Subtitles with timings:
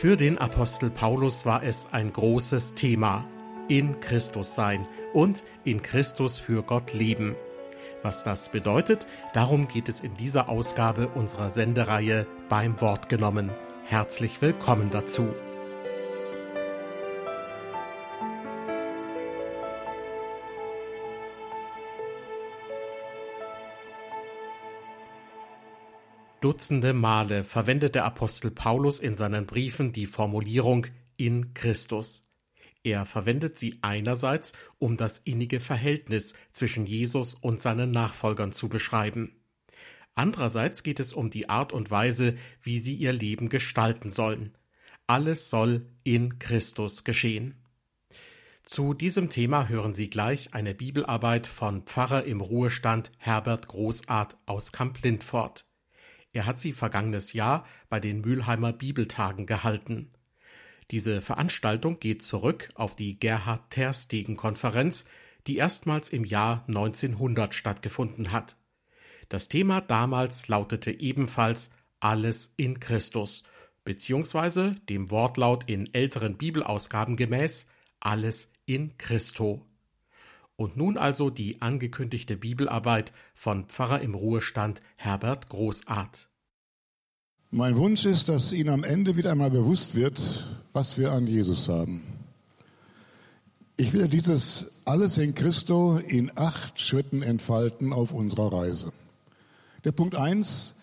[0.00, 3.26] Für den Apostel Paulus war es ein großes Thema.
[3.66, 7.34] In Christus sein und in Christus für Gott leben.
[8.04, 13.50] Was das bedeutet, darum geht es in dieser Ausgabe unserer Sendereihe beim Wort genommen.
[13.86, 15.34] Herzlich willkommen dazu.
[26.40, 32.22] Dutzende Male verwendet der Apostel Paulus in seinen Briefen die Formulierung in Christus.
[32.84, 39.34] Er verwendet sie einerseits, um das innige Verhältnis zwischen Jesus und seinen Nachfolgern zu beschreiben.
[40.14, 44.56] Andererseits geht es um die Art und Weise, wie sie ihr Leben gestalten sollen.
[45.08, 47.54] Alles soll in Christus geschehen.
[48.62, 54.70] Zu diesem Thema hören Sie gleich eine Bibelarbeit von Pfarrer im Ruhestand Herbert Großart aus
[54.70, 55.67] Kamp-Lindfort.
[56.38, 60.12] Er hat sie vergangenes Jahr bei den Mülheimer Bibeltagen gehalten.
[60.92, 65.04] Diese Veranstaltung geht zurück auf die Gerhard Terstegen Konferenz,
[65.48, 68.54] die erstmals im Jahr 1900 stattgefunden hat.
[69.28, 73.42] Das Thema damals lautete ebenfalls Alles in Christus,
[73.82, 77.66] beziehungsweise dem Wortlaut in älteren Bibelausgaben gemäß
[77.98, 79.66] Alles in Christo.
[80.54, 86.27] Und nun also die angekündigte Bibelarbeit von Pfarrer im Ruhestand Herbert Großart.
[87.50, 90.20] Mein Wunsch ist, dass Ihnen am Ende wieder einmal bewusst wird,
[90.74, 92.02] was wir an Jesus haben.
[93.78, 98.92] Ich will dieses alles in Christo in acht Schritten entfalten auf unserer Reise.
[99.84, 100.74] Der Punkt eins,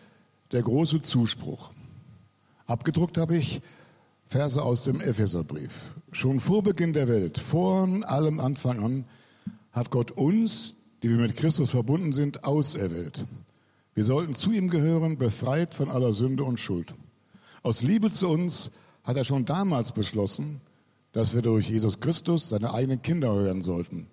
[0.53, 1.69] der große Zuspruch.
[2.65, 3.61] Abgedruckt habe ich
[4.25, 5.93] Verse aus dem Epheserbrief.
[6.11, 9.05] Schon vor Beginn der Welt, vor allem Anfang an,
[9.71, 13.23] hat Gott uns, die wir mit Christus verbunden sind, auserwählt.
[13.95, 16.93] Wir sollten zu ihm gehören, befreit von aller Sünde und Schuld.
[17.63, 18.69] Aus Liebe zu uns
[19.03, 20.59] hat er schon damals beschlossen,
[21.13, 24.07] dass wir durch Jesus Christus seine eigenen Kinder hören sollten.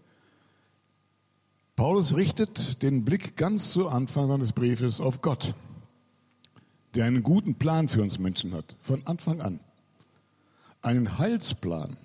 [1.74, 5.54] Paulus richtet den Blick ganz zu Anfang seines Briefes auf Gott,
[6.94, 9.58] der einen guten Plan für uns Menschen hat, von Anfang an.
[10.80, 11.96] Einen Heilsplan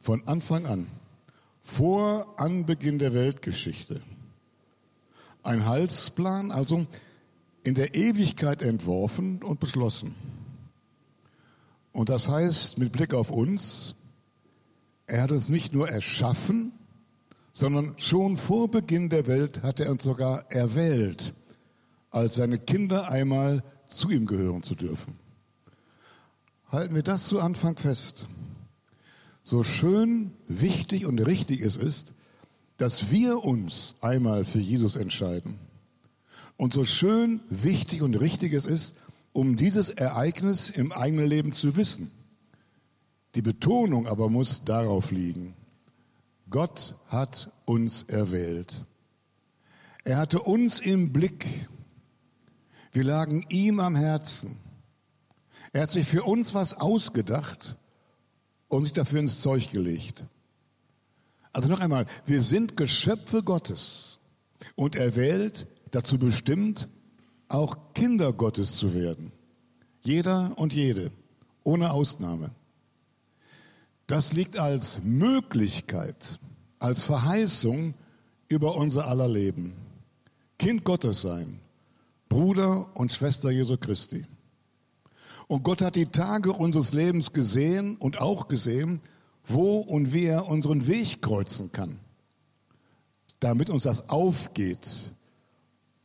[0.00, 0.86] von Anfang an
[1.60, 4.00] vor Anbeginn der Weltgeschichte.
[5.44, 6.86] Ein Heilsplan, also
[7.62, 10.16] in der Ewigkeit entworfen und beschlossen.
[11.92, 13.94] Und das heißt, mit Blick auf uns,
[15.06, 16.72] er hat uns nicht nur erschaffen,
[17.52, 21.34] sondern schon vor Beginn der Welt hat er uns sogar erwählt,
[22.10, 25.16] als seine Kinder einmal zu ihm gehören zu dürfen.
[26.68, 28.26] Halten wir das zu Anfang fest
[29.44, 32.14] so schön, wichtig und richtig es ist,
[32.76, 35.58] dass wir uns einmal für Jesus entscheiden.
[36.56, 38.94] Und so schön, wichtig und richtig es ist,
[39.32, 42.10] um dieses Ereignis im eigenen Leben zu wissen.
[43.34, 45.54] Die Betonung aber muss darauf liegen.
[46.48, 48.74] Gott hat uns erwählt.
[50.04, 51.46] Er hatte uns im Blick.
[52.92, 54.56] Wir lagen ihm am Herzen.
[55.72, 57.76] Er hat sich für uns was ausgedacht
[58.68, 60.24] und sich dafür ins Zeug gelegt.
[61.54, 64.18] Also noch einmal, wir sind Geschöpfe Gottes
[64.74, 66.88] und er wählt, dazu bestimmt,
[67.46, 69.30] auch Kinder Gottes zu werden.
[70.00, 71.12] Jeder und jede,
[71.62, 72.50] ohne Ausnahme.
[74.08, 76.40] Das liegt als Möglichkeit,
[76.80, 77.94] als Verheißung
[78.48, 79.74] über unser aller Leben.
[80.58, 81.60] Kind Gottes sein,
[82.28, 84.26] Bruder und Schwester Jesu Christi.
[85.46, 89.00] Und Gott hat die Tage unseres Lebens gesehen und auch gesehen,
[89.44, 91.98] wo und wie er unseren Weg kreuzen kann,
[93.40, 95.12] damit uns das aufgeht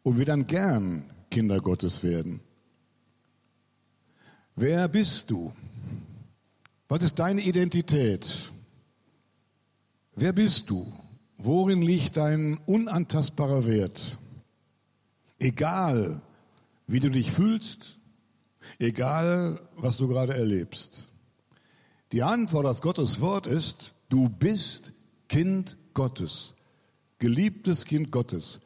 [0.04, 2.42] und wir dann gern Kinder Gottes werden.
[4.56, 5.54] Wer bist du?
[6.88, 8.52] Was ist deine Identität?
[10.16, 10.92] Wer bist du?
[11.38, 14.18] Worin liegt dein unantastbarer Wert?
[15.38, 16.22] Egal,
[16.88, 18.00] wie du dich fühlst,
[18.78, 21.09] Egal, was du gerade erlebst.
[22.12, 24.94] Die Antwort aus Gottes Wort ist, du bist
[25.28, 26.56] Kind Gottes,
[27.20, 28.60] geliebtes Kind Gottes.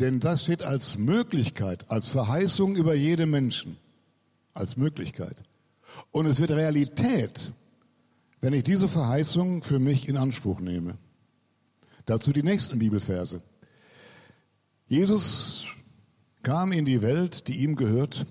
[0.00, 3.76] Denn das steht als Möglichkeit, als Verheißung über jede Menschen,
[4.54, 5.36] als Möglichkeit.
[6.12, 7.52] Und es wird Realität,
[8.40, 10.96] wenn ich diese Verheißung für mich in Anspruch nehme.
[12.06, 13.42] Dazu die nächsten Bibelverse.
[14.86, 15.66] Jesus
[16.42, 18.24] kam in die Welt, die ihm gehört,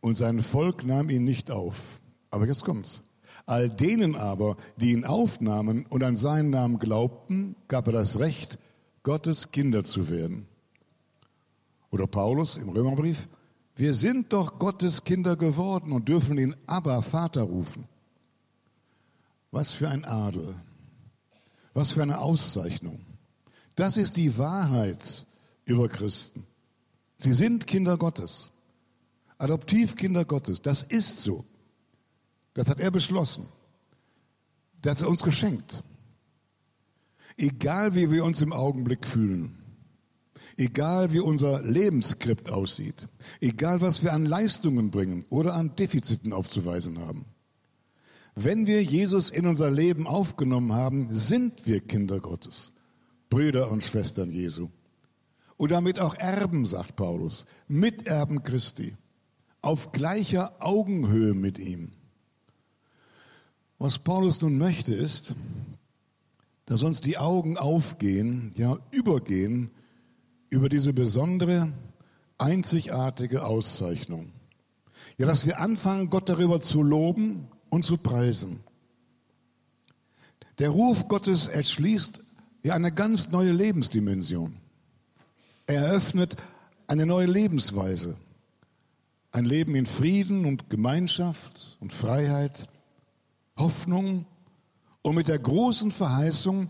[0.00, 2.00] und sein Volk nahm ihn nicht auf.
[2.30, 3.02] Aber jetzt kommt's.
[3.46, 8.58] All denen aber, die ihn aufnahmen und an seinen Namen glaubten, gab er das Recht,
[9.02, 10.46] Gottes Kinder zu werden.
[11.90, 13.28] Oder Paulus im Römerbrief,
[13.74, 17.86] wir sind doch Gottes Kinder geworden und dürfen ihn aber Vater rufen.
[19.50, 20.54] Was für ein Adel.
[21.74, 23.00] Was für eine Auszeichnung.
[23.76, 25.26] Das ist die Wahrheit
[25.64, 26.46] über Christen.
[27.16, 28.50] Sie sind Kinder Gottes.
[29.38, 30.62] Adoptivkinder Gottes.
[30.62, 31.44] Das ist so.
[32.54, 33.48] Das hat er beschlossen.
[34.82, 35.82] Das hat er uns geschenkt.
[37.36, 39.58] Egal wie wir uns im Augenblick fühlen,
[40.56, 43.08] egal wie unser Lebensskript aussieht,
[43.40, 47.24] egal was wir an Leistungen bringen oder an Defiziten aufzuweisen haben.
[48.34, 52.72] Wenn wir Jesus in unser Leben aufgenommen haben, sind wir Kinder Gottes,
[53.28, 54.68] Brüder und Schwestern Jesu.
[55.56, 58.96] Und damit auch Erben, sagt Paulus, Miterben Christi,
[59.60, 61.92] auf gleicher Augenhöhe mit ihm.
[63.82, 65.34] Was Paulus nun möchte, ist,
[66.66, 69.72] dass uns die Augen aufgehen, ja übergehen
[70.50, 71.72] über diese besondere,
[72.38, 74.30] einzigartige Auszeichnung.
[75.18, 78.60] Ja, dass wir anfangen, Gott darüber zu loben und zu preisen.
[80.60, 82.22] Der Ruf Gottes erschließt
[82.62, 84.58] ja eine ganz neue Lebensdimension.
[85.66, 86.36] Er eröffnet
[86.86, 88.14] eine neue Lebensweise.
[89.32, 92.68] Ein Leben in Frieden und Gemeinschaft und Freiheit,
[93.62, 94.26] Hoffnung
[95.02, 96.68] und mit der großen Verheißung,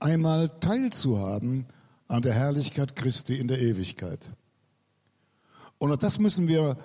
[0.00, 1.66] einmal teilzuhaben
[2.08, 4.28] an der Herrlichkeit Christi in der Ewigkeit.
[5.78, 6.76] Und das müssen wir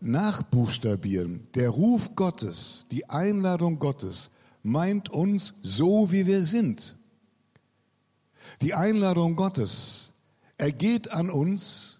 [0.00, 1.46] nachbuchstabieren.
[1.54, 4.30] Der Ruf Gottes, die Einladung Gottes
[4.64, 6.96] meint uns so, wie wir sind.
[8.62, 10.12] Die Einladung Gottes
[10.56, 11.98] ergeht an uns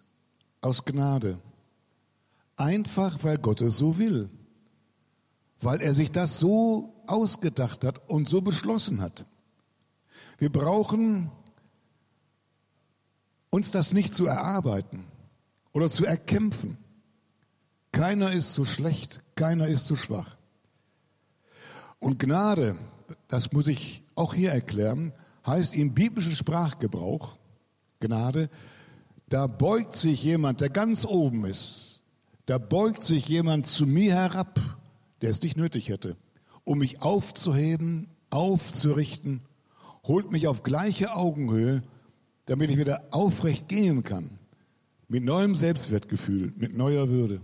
[0.60, 1.38] aus Gnade.
[2.56, 4.28] Einfach, weil Gott es so will.
[5.64, 9.26] Weil er sich das so ausgedacht hat und so beschlossen hat.
[10.38, 11.30] Wir brauchen
[13.50, 15.04] uns das nicht zu erarbeiten
[15.72, 16.76] oder zu erkämpfen.
[17.92, 20.36] Keiner ist zu schlecht, keiner ist zu schwach.
[22.00, 22.76] Und Gnade,
[23.28, 25.12] das muss ich auch hier erklären,
[25.46, 27.38] heißt im biblischen Sprachgebrauch,
[28.00, 28.50] Gnade,
[29.28, 32.00] da beugt sich jemand, der ganz oben ist,
[32.46, 34.60] da beugt sich jemand zu mir herab,
[35.24, 36.16] der es nicht nötig hätte
[36.64, 39.42] um mich aufzuheben, aufzurichten,
[40.06, 41.82] holt mich auf gleiche Augenhöhe,
[42.46, 44.38] damit ich wieder aufrecht gehen kann,
[45.08, 47.40] mit neuem Selbstwertgefühl, mit neuer Würde.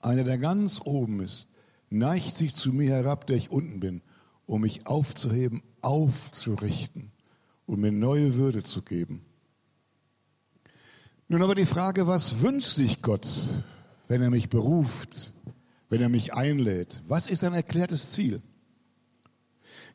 [0.00, 1.48] Einer, der ganz oben ist,
[1.90, 4.02] neigt sich zu mir herab, der ich unten bin,
[4.46, 7.12] um mich aufzuheben, aufzurichten
[7.66, 9.24] und mir neue Würde zu geben.
[11.28, 13.26] Nun aber die Frage, was wünscht sich Gott,
[14.08, 15.32] wenn er mich beruft,
[15.90, 17.02] wenn er mich einlädt.
[17.06, 18.40] Was ist sein erklärtes Ziel?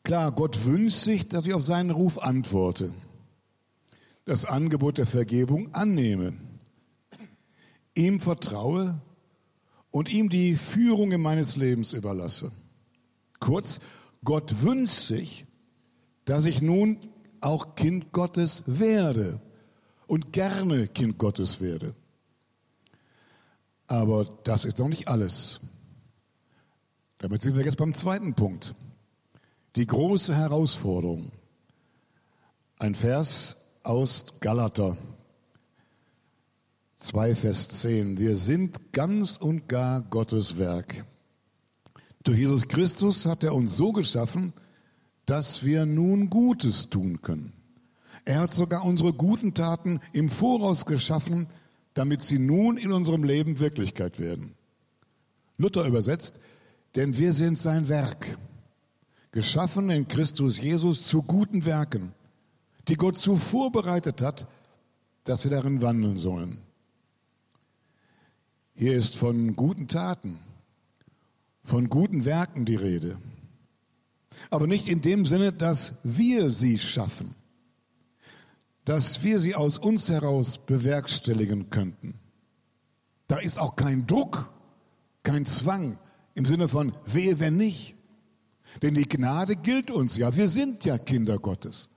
[0.04, 2.92] Klar, Gott wünscht sich, dass ich auf seinen Ruf antworte,
[4.24, 6.34] das Angebot der Vergebung annehme,
[7.96, 9.00] ihm vertraue
[9.90, 12.52] und ihm die Führung in meines Lebens überlasse.
[13.40, 13.80] Kurz,
[14.22, 15.44] Gott wünscht sich,
[16.24, 16.98] dass ich nun
[17.40, 19.40] auch Kind Gottes werde
[20.06, 21.94] und gerne Kind Gottes werde.
[23.86, 25.60] Aber das ist noch nicht alles.
[27.18, 28.74] Damit sind wir jetzt beim zweiten Punkt.
[29.76, 31.32] Die große Herausforderung.
[32.78, 34.98] Ein Vers aus Galater
[36.98, 38.18] 2, Vers 10.
[38.18, 41.06] Wir sind ganz und gar Gottes Werk.
[42.22, 44.52] Durch Jesus Christus hat er uns so geschaffen,
[45.24, 47.52] dass wir nun Gutes tun können.
[48.24, 51.48] Er hat sogar unsere guten Taten im Voraus geschaffen,
[51.94, 54.54] damit sie nun in unserem Leben Wirklichkeit werden.
[55.56, 56.40] Luther übersetzt,
[56.96, 58.38] denn wir sind sein Werk,
[59.30, 62.12] geschaffen in Christus Jesus zu guten Werken,
[62.88, 64.46] die Gott zuvor bereitet hat,
[65.24, 66.58] dass wir darin wandeln sollen.
[68.74, 70.38] Hier ist von guten Taten,
[71.64, 73.18] von guten Werken die Rede.
[74.50, 77.34] Aber nicht in dem Sinne, dass wir sie schaffen,
[78.84, 82.14] dass wir sie aus uns heraus bewerkstelligen könnten.
[83.26, 84.50] Da ist auch kein Druck,
[85.22, 85.98] kein Zwang,
[86.36, 87.94] im Sinne von, wehe, wenn nicht.
[88.82, 90.36] Denn die Gnade gilt uns ja.
[90.36, 91.88] Wir sind ja Kinder Gottes.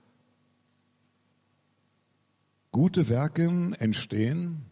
[2.72, 4.62] Gute Werke entstehen,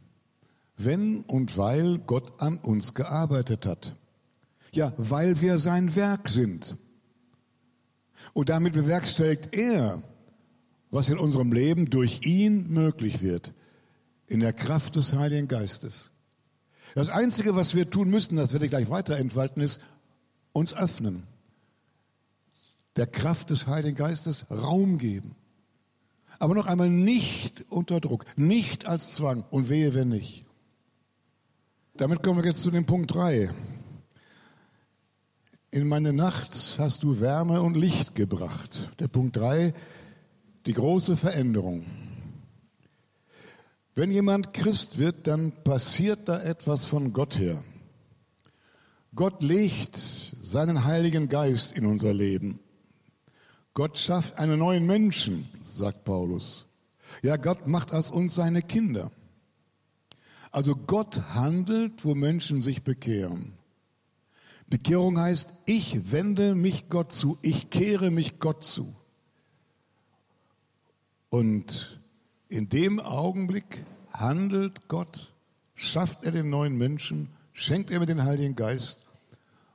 [0.77, 3.95] wenn und weil Gott an uns gearbeitet hat.
[4.73, 6.77] Ja, weil wir sein Werk sind.
[8.33, 10.03] Und damit bewerkstelligt er,
[10.91, 13.53] was in unserem Leben durch ihn möglich wird,
[14.27, 16.13] in der Kraft des Heiligen Geistes.
[16.95, 19.81] Das Einzige, was wir tun müssen, das werde ich gleich weiter entfalten, ist
[20.53, 21.25] uns öffnen.
[22.97, 25.37] Der Kraft des Heiligen Geistes Raum geben.
[26.39, 30.45] Aber noch einmal nicht unter Druck, nicht als Zwang und wehe, wenn nicht.
[31.97, 33.51] Damit kommen wir jetzt zu dem Punkt 3.
[35.71, 38.91] in meine Nacht hast du Wärme und Licht gebracht.
[39.01, 39.75] Der Punkt drei,
[40.65, 41.85] die große Veränderung.
[43.99, 47.65] Wenn jemand Christ wird, dann passiert da etwas von Gott her.
[49.17, 52.61] Gott legt seinen Heiligen Geist in unser Leben.
[53.75, 56.67] Gott schafft einen neuen Menschen, sagt Paulus.
[57.25, 59.11] Ja, Gott macht aus uns seine Kinder.
[60.53, 63.55] Also Gott handelt, wo Menschen sich bekehren.
[64.69, 68.95] Bekehrung heißt, ich wende mich Gott zu, ich kehre mich Gott zu.
[71.31, 71.98] Und
[72.49, 75.33] in dem Augenblick handelt Gott,
[75.75, 79.01] schafft er den neuen Menschen, schenkt er mir den Heiligen Geist.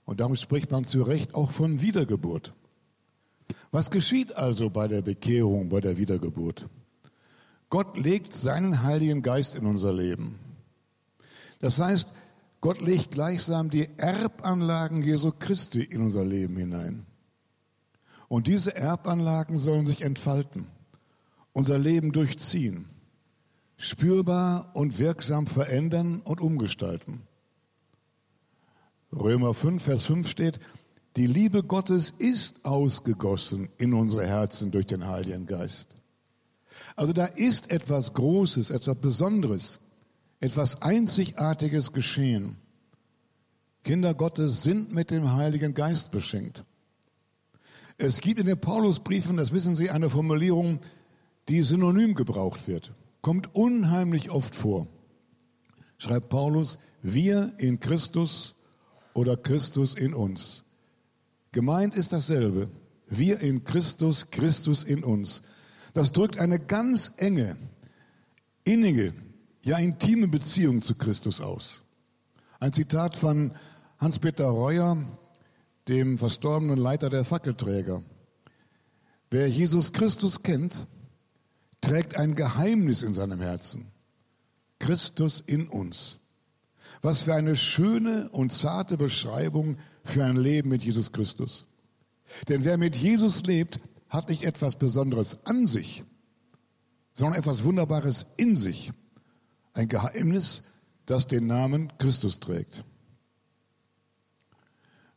[0.05, 2.53] Und darum spricht man zu Recht auch von Wiedergeburt.
[3.71, 6.67] Was geschieht also bei der Bekehrung, bei der Wiedergeburt?
[7.69, 10.39] Gott legt seinen Heiligen Geist in unser Leben.
[11.59, 12.13] Das heißt,
[12.61, 17.05] Gott legt gleichsam die Erbanlagen Jesu Christi in unser Leben hinein.
[18.27, 20.67] Und diese Erbanlagen sollen sich entfalten,
[21.53, 22.87] unser Leben durchziehen,
[23.77, 27.21] spürbar und wirksam verändern und umgestalten.
[29.11, 30.59] Römer 5, Vers 5 steht,
[31.15, 35.95] die Liebe Gottes ist ausgegossen in unsere Herzen durch den Heiligen Geist.
[36.95, 39.79] Also da ist etwas Großes, etwas Besonderes
[40.43, 42.57] etwas Einzigartiges geschehen.
[43.85, 46.65] Kinder Gottes sind mit dem Heiligen Geist beschenkt.
[47.97, 50.79] Es gibt in den Paulusbriefen, das wissen Sie, eine Formulierung,
[51.49, 52.93] die synonym gebraucht wird.
[53.21, 54.87] Kommt unheimlich oft vor.
[55.97, 58.55] Schreibt Paulus, wir in Christus
[59.13, 60.65] oder Christus in uns.
[61.51, 62.69] Gemeint ist dasselbe.
[63.07, 65.41] Wir in Christus, Christus in uns.
[65.93, 67.55] Das drückt eine ganz enge,
[68.63, 69.13] innige,
[69.61, 71.83] ja intime Beziehung zu Christus aus.
[72.59, 73.51] Ein Zitat von
[73.99, 74.97] Hans-Peter Reuer,
[75.87, 78.01] dem verstorbenen Leiter der Fackelträger.
[79.29, 80.87] Wer Jesus Christus kennt,
[81.83, 83.91] trägt ein Geheimnis in seinem Herzen.
[84.79, 86.17] Christus in uns.
[87.01, 91.67] Was für eine schöne und zarte Beschreibung für ein Leben mit Jesus Christus.
[92.47, 96.03] Denn wer mit Jesus lebt, hat nicht etwas Besonderes an sich,
[97.11, 98.91] sondern etwas Wunderbares in sich.
[99.73, 100.63] Ein Geheimnis,
[101.05, 102.85] das den Namen Christus trägt.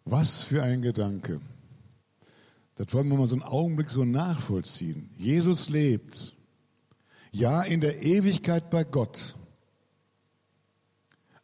[0.05, 1.41] Was für ein Gedanke.
[2.75, 5.11] Das wollen wir mal so einen Augenblick so nachvollziehen.
[5.17, 6.36] Jesus lebt.
[7.37, 9.37] Ja, in der Ewigkeit bei Gott.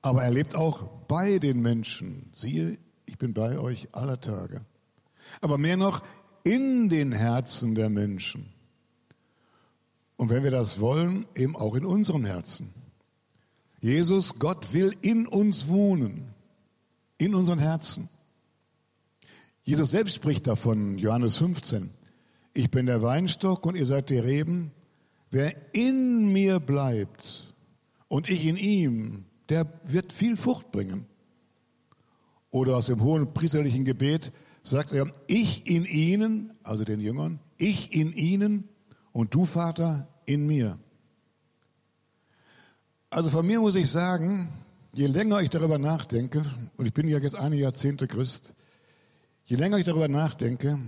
[0.00, 2.30] Aber er lebt auch bei den Menschen.
[2.32, 4.64] Siehe, ich bin bei euch aller Tage.
[5.42, 6.02] Aber mehr noch
[6.44, 8.48] in den Herzen der Menschen.
[10.16, 12.72] Und wenn wir das wollen, eben auch in unserem Herzen.
[13.80, 16.32] Jesus, Gott will in uns wohnen,
[17.18, 18.08] in unseren Herzen.
[19.62, 21.90] Jesus selbst spricht davon, Johannes 15.
[22.54, 24.72] Ich bin der Weinstock und ihr seid die Reben.
[25.32, 27.54] Wer in mir bleibt
[28.08, 31.06] und ich in ihm, der wird viel Frucht bringen.
[32.50, 34.30] Oder aus dem hohen priesterlichen Gebet
[34.62, 38.68] sagt er, ich in ihnen, also den Jüngern, ich in ihnen
[39.12, 40.78] und du Vater in mir.
[43.08, 44.50] Also von mir muss ich sagen,
[44.92, 46.44] je länger ich darüber nachdenke,
[46.76, 48.52] und ich bin ja jetzt einige Jahrzehnte Christ,
[49.46, 50.78] je länger ich darüber nachdenke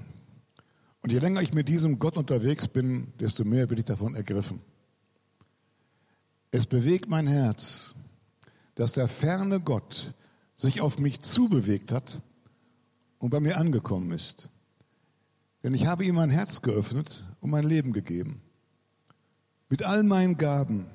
[1.04, 4.62] und je länger ich mit diesem Gott unterwegs bin, desto mehr bin ich davon ergriffen.
[6.50, 7.94] Es bewegt mein Herz,
[8.74, 10.14] dass der ferne Gott
[10.54, 12.22] sich auf mich zubewegt hat
[13.18, 14.48] und bei mir angekommen ist.
[15.62, 18.40] Denn ich habe ihm mein Herz geöffnet und mein Leben gegeben.
[19.68, 20.86] Mit all meinen Gaben,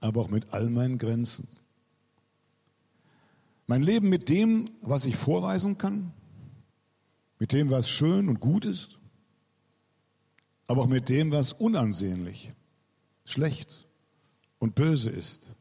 [0.00, 1.46] aber auch mit all meinen Grenzen.
[3.66, 6.14] Mein Leben mit dem, was ich vorweisen kann,
[7.38, 8.98] mit dem, was schön und gut ist,
[10.66, 12.52] aber auch mit dem, was unansehnlich,
[13.24, 13.86] schlecht
[14.58, 15.54] und böse ist.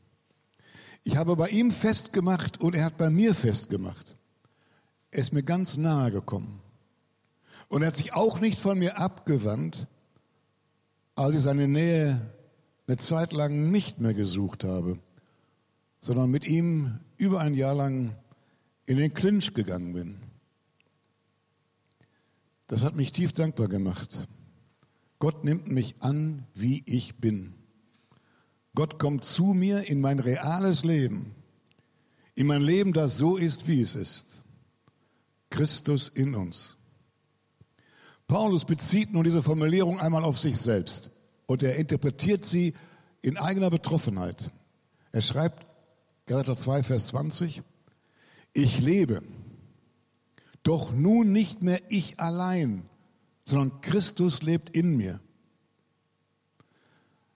[1.03, 4.15] Ich habe bei ihm festgemacht und er hat bei mir festgemacht.
[5.11, 6.61] Er ist mir ganz nahe gekommen.
[7.67, 9.87] Und er hat sich auch nicht von mir abgewandt,
[11.15, 12.21] als ich seine Nähe
[12.87, 14.99] eine Zeit lang nicht mehr gesucht habe,
[16.01, 18.15] sondern mit ihm über ein Jahr lang
[18.85, 20.24] in den Clinch gegangen bin.
[22.67, 24.27] Das hat mich tief dankbar gemacht.
[25.19, 27.53] Gott nimmt mich an, wie ich bin.
[28.73, 31.33] Gott kommt zu mir in mein reales Leben,
[32.33, 34.43] in mein Leben, das so ist, wie es ist.
[35.49, 36.77] Christus in uns.
[38.27, 41.11] Paulus bezieht nun diese Formulierung einmal auf sich selbst
[41.45, 42.73] und er interpretiert sie
[43.21, 44.51] in eigener Betroffenheit.
[45.11, 45.65] Er schreibt,
[46.25, 47.61] Galater 2, Vers 20,
[48.53, 49.21] ich lebe,
[50.65, 52.89] Doch nun nicht mehr ich allein,
[53.43, 55.19] sondern Christus lebt in mir.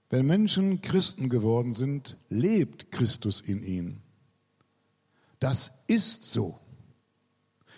[0.10, 4.02] Wenn Menschen Christen geworden sind, lebt Christus in ihnen.
[5.40, 6.60] Das ist so.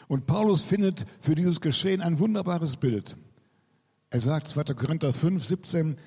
[0.08, 3.17] Und Paulus findet für dieses Geschehen ein wunderbares Bild.
[4.10, 4.63] Er sagt 2.
[4.74, 5.98] Korinther 5, 17,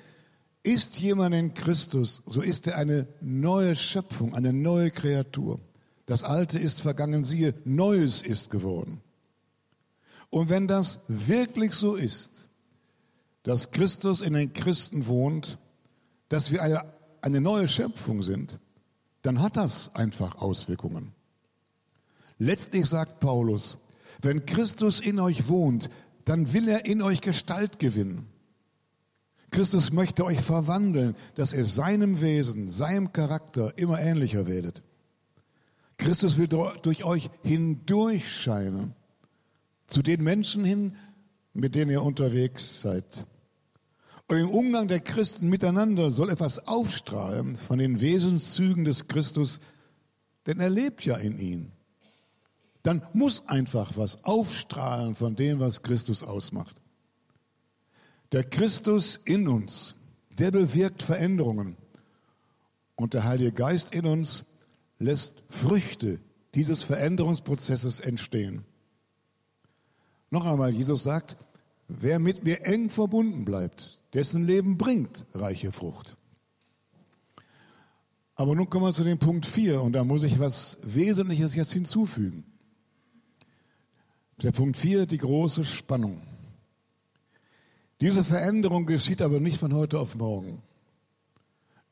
[0.63, 5.59] ist jemand in Christus, so ist er eine neue Schöpfung, eine neue Kreatur.
[6.07, 9.03] Das Alte ist vergangen, siehe, Neues ist geworden.
[10.35, 12.49] Und wenn das wirklich so ist,
[13.43, 15.57] dass Christus in den Christen wohnt,
[16.27, 16.83] dass wir eine,
[17.21, 18.59] eine neue Schöpfung sind,
[19.21, 21.13] dann hat das einfach Auswirkungen.
[22.37, 23.77] Letztlich sagt Paulus,
[24.21, 25.89] wenn Christus in euch wohnt,
[26.25, 28.27] dann will er in euch Gestalt gewinnen.
[29.51, 34.83] Christus möchte euch verwandeln, dass ihr seinem Wesen, seinem Charakter immer ähnlicher werdet.
[35.95, 38.95] Christus will durch euch hindurchscheinen
[39.87, 40.95] zu den Menschen hin,
[41.53, 43.25] mit denen ihr unterwegs seid.
[44.27, 49.59] Und im Umgang der Christen miteinander soll etwas aufstrahlen von den Wesenszügen des Christus,
[50.47, 51.71] denn er lebt ja in ihnen.
[52.81, 56.75] Dann muss einfach was aufstrahlen von dem, was Christus ausmacht.
[58.31, 59.95] Der Christus in uns,
[60.37, 61.77] der bewirkt Veränderungen.
[62.95, 64.45] Und der Heilige Geist in uns
[64.99, 66.19] lässt Früchte
[66.53, 68.65] dieses Veränderungsprozesses entstehen.
[70.35, 71.37] Noch einmal, Jesus sagt,
[71.87, 76.17] wer mit mir eng verbunden bleibt, dessen Leben bringt reiche Frucht.
[78.35, 81.71] Aber nun kommen wir zu dem Punkt 4 und da muss ich was Wesentliches jetzt
[81.71, 82.43] hinzufügen.
[84.43, 86.19] Der Punkt 4, die große Spannung.
[88.01, 90.61] Diese Veränderung geschieht aber nicht von heute auf morgen.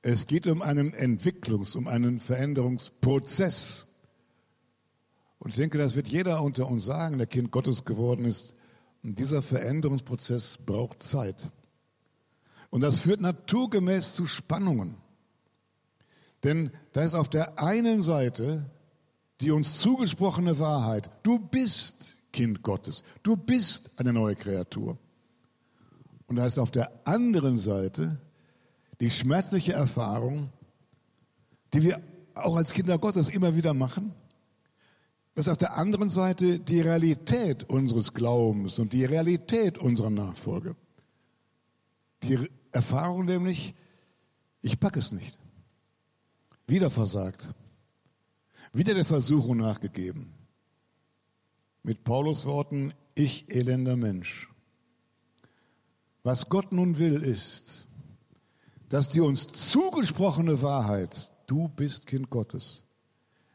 [0.02, 3.88] Es geht um einen Entwicklungs-, um einen Veränderungsprozess.
[5.44, 8.54] Und ich denke, das wird jeder unter uns sagen, der Kind Gottes geworden ist.
[9.04, 11.52] Und dieser Veränderungsprozess braucht Zeit.
[12.70, 14.96] Und das führt naturgemäß zu Spannungen.
[16.46, 18.66] Denn da ist auf der einen Seite
[19.42, 21.10] die uns zugesprochene Wahrheit.
[21.22, 23.04] Du bist Kind Gottes.
[23.24, 24.98] Du bist eine neue Kreatur.
[26.28, 28.22] Und da ist auf der anderen Seite
[29.02, 30.50] die schmerzliche Erfahrung,
[31.74, 32.02] die wir
[32.36, 34.14] auch als Kinder Gottes immer wieder machen,
[35.36, 40.76] ist auf der anderen Seite die Realität unseres Glaubens und die Realität unserer Nachfolge.
[42.22, 42.38] Die
[42.72, 43.74] Erfahrung nämlich,
[44.62, 45.38] ich packe es nicht.
[46.68, 47.54] Wieder versagt.
[48.72, 50.34] Wieder der Versuchung nachgegeben.
[51.84, 54.50] Mit Paulus Worten, ich elender Mensch.
[56.24, 57.88] Was Gott nun will, ist,
[58.88, 62.83] dass die uns zugesprochene Wahrheit, du bist Kind Gottes,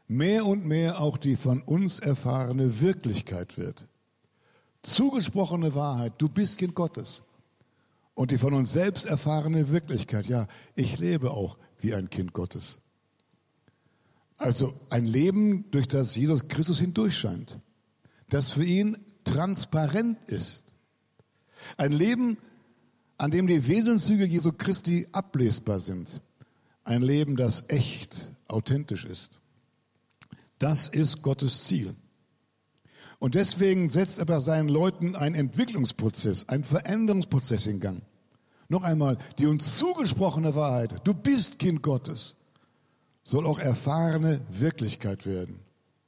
[0.09, 3.87] mehr und mehr auch die von uns erfahrene Wirklichkeit wird.
[4.81, 7.21] Zugesprochene Wahrheit, du bist Kind Gottes.
[8.15, 12.79] Und die von uns selbst erfahrene Wirklichkeit, ja, ich lebe auch wie ein Kind Gottes.
[14.35, 17.59] Also ein Leben, durch das Jesus Christus hindurchscheint,
[18.29, 20.73] das für ihn transparent ist.
[21.77, 22.37] Ein Leben,
[23.17, 26.21] an dem die Wesenszüge Jesu Christi ablesbar sind.
[26.83, 29.38] Ein Leben, das echt, authentisch ist.
[30.59, 31.95] Das ist Gottes Ziel.
[33.17, 38.01] Und deswegen setzt er bei seinen Leuten einen Entwicklungsprozess, einen Veränderungsprozess in Gang.
[38.69, 42.35] Noch einmal, die uns zugesprochene Wahrheit, du bist Kind Gottes,
[43.23, 45.59] soll auch erfahrene Wirklichkeit werden,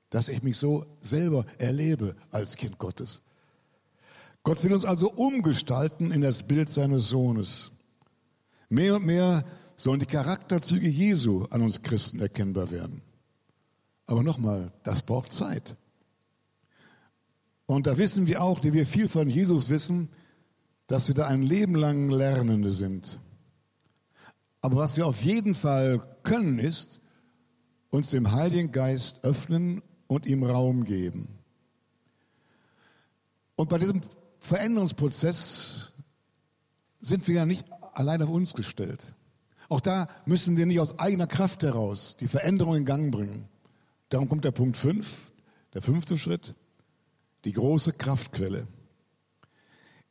[0.10, 3.22] dass ich mich so selber erlebe als Kind Gottes.
[4.44, 7.72] Gott will uns also umgestalten in das Bild seines Sohnes.
[8.70, 9.44] Mehr und mehr
[9.76, 13.02] sollen die Charakterzüge Jesu an uns Christen erkennbar werden.
[14.12, 15.78] Aber nochmal, das braucht Zeit.
[17.66, 20.10] Und da wissen wir auch, die wir viel von Jesus wissen,
[20.88, 23.20] dass wir da ein Leben lang Lernende sind.
[24.60, 27.00] Aber was wir auf jeden Fall können, ist,
[27.90, 31.30] uns dem Heiligen Geist öffnen und ihm Raum geben.
[33.56, 34.02] Und bei diesem
[34.42, 35.94] Veränderungsprozess
[37.00, 39.16] sind wir ja nicht allein auf uns gestellt.
[39.70, 43.48] Auch da müssen wir nicht aus eigener Kraft heraus die Veränderung in Gang bringen.
[44.12, 45.32] Darum kommt der Punkt 5,
[45.74, 46.54] der fünfte Schritt,
[47.46, 48.68] die große Kraftquelle.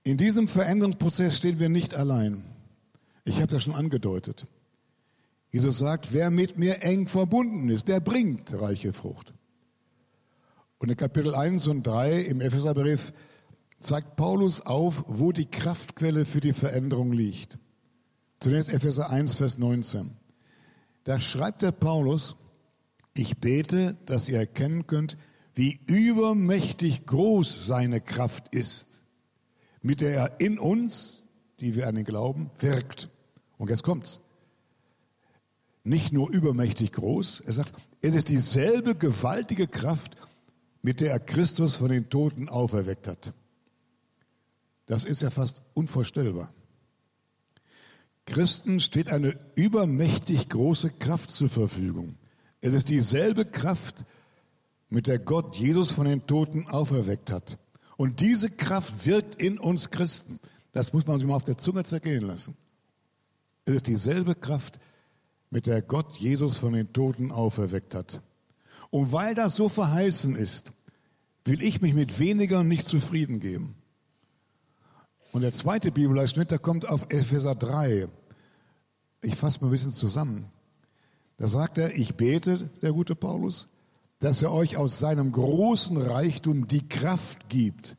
[0.02, 2.42] In diesem Veränderungsprozess stehen wir nicht allein.
[3.24, 4.46] Ich habe das schon angedeutet.
[5.50, 9.34] Jesus sagt, wer mit mir eng verbunden ist, der bringt reiche Frucht.
[10.78, 13.12] Und in Kapitel 1 und 3 im Epheserbrief
[13.80, 17.58] zeigt Paulus auf, wo die Kraftquelle für die Veränderung liegt.
[18.38, 20.12] Zunächst Epheser 1, Vers 19.
[21.04, 22.36] Da schreibt der Paulus,
[23.14, 25.16] ich bete, dass ihr erkennen könnt,
[25.54, 29.04] wie übermächtig groß seine Kraft ist,
[29.82, 31.22] mit der er in uns,
[31.60, 33.10] die wir an den Glauben, wirkt.
[33.58, 34.20] Und jetzt kommt's.
[35.82, 40.16] Nicht nur übermächtig groß, er sagt, es ist dieselbe gewaltige Kraft,
[40.82, 43.34] mit der er Christus von den Toten auferweckt hat.
[44.86, 46.52] Das ist ja fast unvorstellbar.
[48.26, 52.16] Christen steht eine übermächtig große Kraft zur Verfügung.
[52.60, 54.04] Es ist dieselbe Kraft,
[54.88, 57.58] mit der Gott Jesus von den Toten auferweckt hat.
[57.96, 60.40] Und diese Kraft wirkt in uns Christen.
[60.72, 62.56] Das muss man sich mal auf der Zunge zergehen lassen.
[63.64, 64.78] Es ist dieselbe Kraft,
[65.50, 68.20] mit der Gott Jesus von den Toten auferweckt hat.
[68.90, 70.72] Und weil das so verheißen ist,
[71.44, 73.76] will ich mich mit weniger nicht zufrieden geben.
[75.32, 78.08] Und der zweite Bibelausschnitt, der kommt auf Epheser 3.
[79.22, 80.50] Ich fasse mal ein bisschen zusammen.
[81.40, 83.66] Da sagt er, ich bete, der gute Paulus,
[84.18, 87.96] dass er euch aus seinem großen Reichtum die Kraft gibt,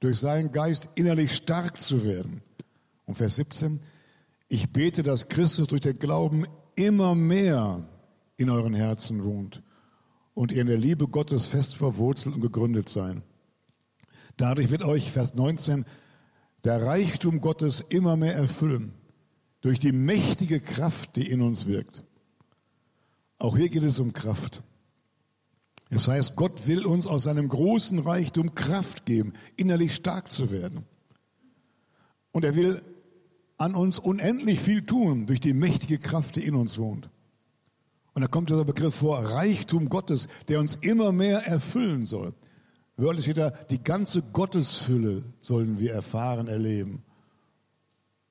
[0.00, 2.42] durch seinen Geist innerlich stark zu werden.
[3.06, 3.80] Und Vers 17,
[4.48, 7.88] ich bete, dass Christus durch den Glauben immer mehr
[8.36, 9.62] in euren Herzen wohnt
[10.34, 13.22] und ihr in der Liebe Gottes fest verwurzelt und gegründet sein.
[14.36, 15.86] Dadurch wird euch, Vers 19,
[16.64, 18.92] der Reichtum Gottes immer mehr erfüllen,
[19.62, 22.04] durch die mächtige Kraft, die in uns wirkt.
[23.42, 24.62] Auch hier geht es um Kraft.
[25.90, 30.86] Es heißt, Gott will uns aus seinem großen Reichtum Kraft geben, innerlich stark zu werden.
[32.30, 32.80] Und er will
[33.56, 37.10] an uns unendlich viel tun durch die mächtige Kraft, die in uns wohnt.
[38.14, 42.34] Und da kommt dieser Begriff vor, Reichtum Gottes, der uns immer mehr erfüllen soll.
[42.94, 47.02] Wörtlich steht da, die ganze Gottesfülle sollen wir erfahren, erleben.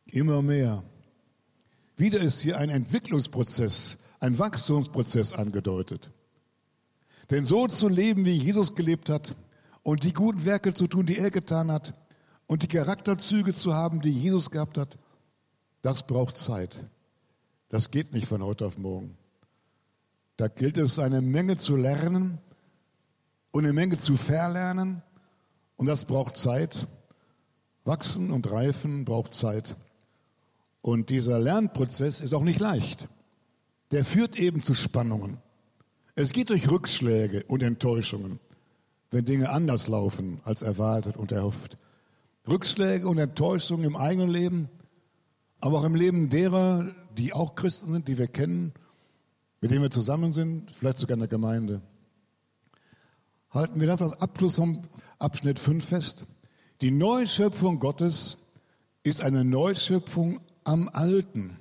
[0.06, 0.86] Immer mehr.
[1.98, 6.12] Wieder ist hier ein Entwicklungsprozess, ein Wachstumsprozess angedeutet.
[7.30, 9.36] Denn so zu leben, wie Jesus gelebt hat
[9.84, 11.94] und die guten Werke zu tun, die er getan hat
[12.48, 14.98] und die Charakterzüge zu haben, die Jesus gehabt hat,
[15.82, 16.80] das braucht Zeit.
[17.70, 19.18] Das geht nicht von heute auf morgen.
[20.38, 22.38] Da gilt es, eine Menge zu lernen
[23.52, 25.02] und eine Menge zu verlernen.
[25.78, 26.88] Und das braucht Zeit.
[27.86, 29.76] Wachsen und reifen braucht Zeit.
[30.82, 33.08] Und dieser Lernprozess ist auch nicht leicht.
[33.92, 35.38] Der führt eben zu Spannungen.
[36.16, 38.40] Es geht durch Rückschläge und Enttäuschungen,
[39.12, 41.78] wenn Dinge anders laufen als erwartet und erhofft.
[42.48, 44.70] Rückschläge und Enttäuschungen im eigenen Leben,
[45.60, 48.74] aber auch im Leben derer, die auch Christen sind, die wir kennen,
[49.60, 51.82] mit denen wir zusammen sind, vielleicht sogar in der Gemeinde.
[53.52, 54.82] Halten wir das als Abschluss vom
[55.20, 56.26] Abschnitt 5 fest.
[56.82, 58.38] Die Neuschöpfung Gottes
[59.04, 61.58] ist eine Neuschöpfung am Alten,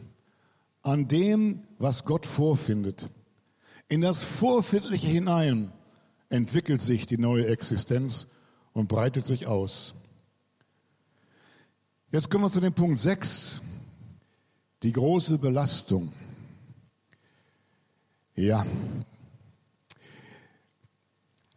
[0.82, 3.10] an dem, was Gott vorfindet.
[3.88, 5.72] In das Vorfindliche hinein
[6.28, 8.26] entwickelt sich die neue Existenz
[8.72, 9.94] und breitet sich aus.
[12.12, 13.62] Jetzt kommen wir zu dem Punkt 6,
[14.82, 16.12] die große Belastung.
[18.36, 18.66] Ja,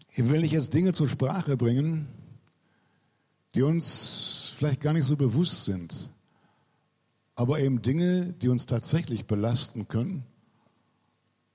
[0.09, 2.07] ich will nicht jetzt Dinge zur Sprache bringen,
[3.55, 5.93] die uns vielleicht gar nicht so bewusst sind,
[7.35, 10.23] aber eben Dinge, die uns tatsächlich belasten können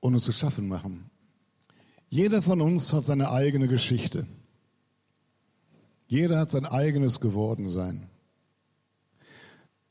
[0.01, 1.11] und uns zu schaffen machen.
[2.09, 4.27] Jeder von uns hat seine eigene Geschichte.
[6.07, 8.09] Jeder hat sein eigenes Gewordensein.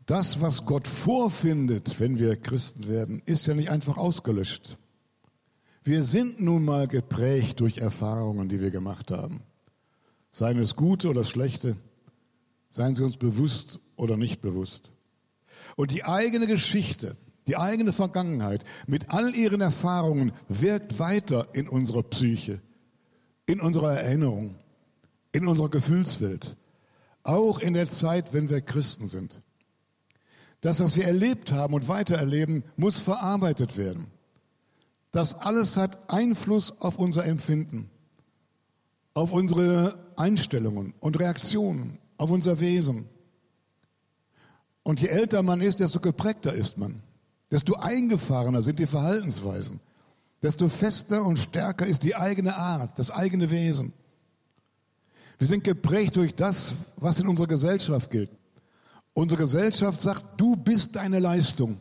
[0.07, 4.77] Das, was Gott vorfindet, wenn wir Christen werden, ist ja nicht einfach ausgelöscht.
[5.83, 9.41] Wir sind nun mal geprägt durch Erfahrungen, die wir gemacht haben.
[10.31, 11.77] Seien es gute oder schlechte,
[12.67, 14.91] seien sie uns bewusst oder nicht bewusst.
[15.75, 22.03] Und die eigene Geschichte, die eigene Vergangenheit mit all ihren Erfahrungen wirkt weiter in unserer
[22.03, 22.61] Psyche,
[23.45, 24.55] in unserer Erinnerung,
[25.31, 26.57] in unserer Gefühlswelt,
[27.23, 29.39] auch in der Zeit, wenn wir Christen sind.
[30.61, 34.07] Das, was wir erlebt haben und weitererleben, muss verarbeitet werden.
[35.11, 37.89] Das alles hat Einfluss auf unser Empfinden,
[39.13, 43.07] auf unsere Einstellungen und Reaktionen, auf unser Wesen.
[44.87, 47.03] Und je älter man ist, desto geprägter ist man,
[47.51, 49.81] desto eingefahrener sind die Verhaltensweisen,
[50.41, 53.91] desto fester und stärker ist die eigene Art, das eigene Wesen.
[55.39, 58.31] Wir sind geprägt durch das, was in unserer Gesellschaft gilt.
[59.13, 61.79] Unsere Gesellschaft sagt, du bist deine Leistung.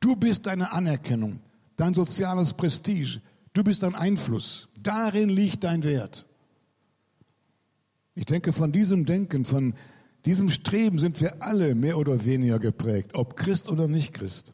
[0.00, 1.38] Du bist deine Anerkennung,
[1.76, 3.20] dein soziales Prestige.
[3.52, 4.68] Du bist dein Einfluss.
[4.82, 6.24] Darin liegt dein Wert.
[8.14, 9.74] Ich denke, von diesem Denken, von
[10.24, 14.52] diesem Streben sind wir alle mehr oder weniger geprägt, ob Christ oder nicht Christ.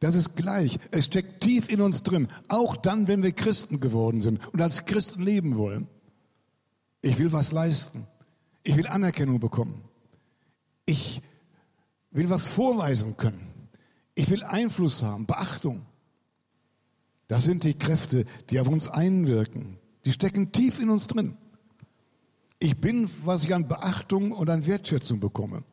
[0.00, 0.78] Das ist gleich.
[0.90, 2.28] Es steckt tief in uns drin.
[2.48, 5.86] Auch dann, wenn wir Christen geworden sind und als Christen leben wollen.
[7.02, 8.06] Ich will was leisten.
[8.64, 9.84] Ich will Anerkennung bekommen.
[10.86, 11.22] Ich
[12.10, 13.46] will was vorweisen können.
[14.14, 15.86] Ich will Einfluss haben, Beachtung.
[17.28, 19.78] Das sind die Kräfte, die auf uns einwirken.
[20.04, 21.36] Die stecken tief in uns drin.
[22.62, 25.64] Ich bin, was ich an Beachtung und an Wertschätzung bekomme.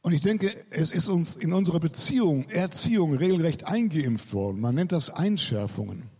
[0.00, 4.60] Und ich denke, es ist uns in unserer Beziehung, Erziehung regelrecht eingeimpft worden.
[4.60, 6.10] Man nennt das Einschärfungen.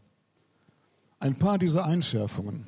[1.19, 2.65] Ein paar dieser Einschärfungen.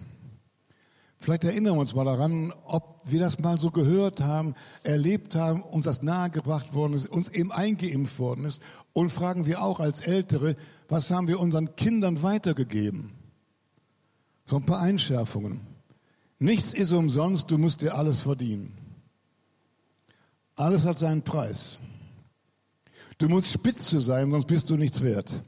[1.21, 5.63] Vielleicht erinnern wir uns mal daran, ob wir das mal so gehört haben, erlebt haben,
[5.63, 8.61] uns das nahegebracht worden ist, uns eben eingeimpft worden ist.
[8.93, 10.57] Und fragen wir auch als Ältere,
[10.89, 13.13] was haben wir unseren Kindern weitergegeben?
[14.45, 15.68] So ein paar Einschärfungen.
[16.39, 18.73] Nichts ist umsonst, du musst dir alles verdienen.
[20.55, 21.81] Alles hat seinen Preis.
[23.19, 25.43] Du musst spitze sein, sonst bist du nichts wert.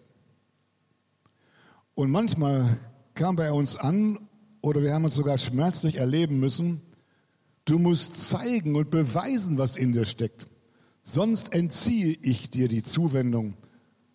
[1.94, 2.78] Und manchmal
[3.14, 4.18] kam bei uns an
[4.60, 6.82] oder wir haben es sogar schmerzlich erleben müssen,
[7.64, 10.48] du musst zeigen und beweisen, was in dir steckt.
[11.02, 13.54] Sonst entziehe ich dir die Zuwendung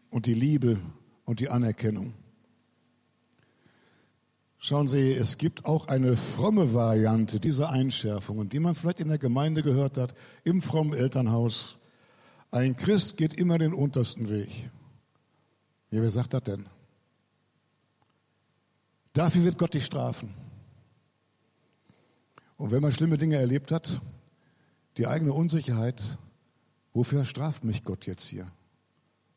[0.10, 0.80] und die Liebe
[1.24, 2.14] und die Anerkennung.
[4.68, 9.20] Schauen Sie, es gibt auch eine fromme Variante dieser Einschärfungen, die man vielleicht in der
[9.20, 11.78] Gemeinde gehört hat, im frommen Elternhaus.
[12.50, 14.50] Ein Christ geht immer den untersten Weg.
[15.92, 16.66] Ja, wer sagt das denn?
[19.14, 20.34] Dafür wird Gott dich strafen.
[22.58, 24.02] Und wenn man schlimme Dinge erlebt hat,
[24.98, 26.02] die eigene Unsicherheit,
[26.92, 28.48] wofür straft mich Gott jetzt hier?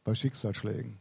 [0.04, 0.96] Bei Schicksalsschlägen.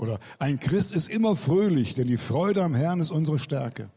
[0.00, 3.90] Oder ein Christ ist immer fröhlich, denn die Freude am Herrn ist unsere Stärke.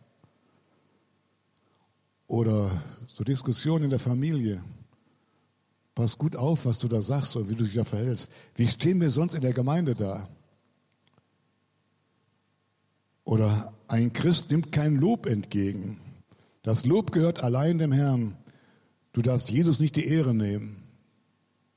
[2.27, 2.69] Oder
[3.07, 4.61] so Diskussionen in der Familie.
[5.95, 8.33] Pass gut auf, was du da sagst und wie du dich da verhältst.
[8.55, 10.27] Wie stehen wir sonst in der Gemeinde da?
[13.23, 16.01] Oder ein Christ nimmt kein Lob entgegen.
[16.63, 18.35] Das Lob gehört allein dem Herrn.
[19.13, 20.83] Du darfst Jesus nicht die Ehre nehmen.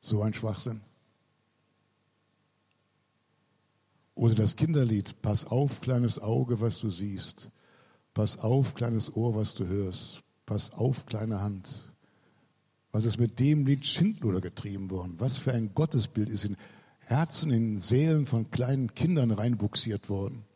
[0.01, 0.81] So ein Schwachsinn.
[4.17, 7.51] Oder das Kinderlied, pass auf, kleines Auge, was du siehst.
[8.15, 10.23] Pass auf, kleines Ohr, was du hörst.
[10.47, 11.69] Pass auf, kleine Hand.
[12.93, 15.17] Was ist mit dem Lied Schindluder getrieben worden?
[15.19, 16.57] Was für ein Gottesbild ist in
[17.01, 20.47] Herzen, in Seelen von kleinen Kindern reinbuxiert worden?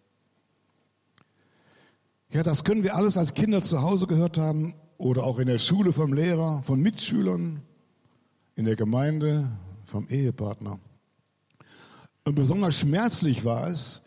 [2.31, 5.59] Ja, das können wir alles als Kinder zu Hause gehört haben oder auch in der
[5.59, 7.61] Schule vom Lehrer, von Mitschülern,
[8.55, 9.51] in der Gemeinde,
[9.85, 10.81] vom Ehepartner.
[12.25, 14.03] Und besonders schmerzlich war es,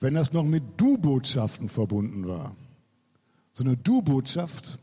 [0.00, 2.56] wenn das noch mit Du-Botschaften verbunden war.
[3.52, 4.78] So eine Du-Botschaft,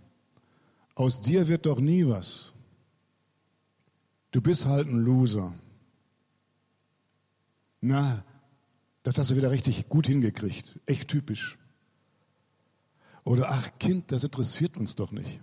[0.96, 2.54] aus dir wird doch nie was.
[4.32, 5.54] Du bist halt ein Loser.
[7.82, 8.24] Na,
[9.04, 10.80] das hast du wieder richtig gut hingekriegt.
[10.86, 11.58] Echt typisch.
[13.24, 15.40] Oder ach Kind, das interessiert uns doch nicht.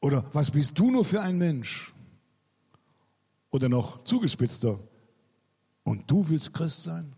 [0.00, 1.94] Oder was bist du nur für ein Mensch?
[3.50, 4.78] Oder noch zugespitzter,
[5.86, 7.14] und du willst Christ sein?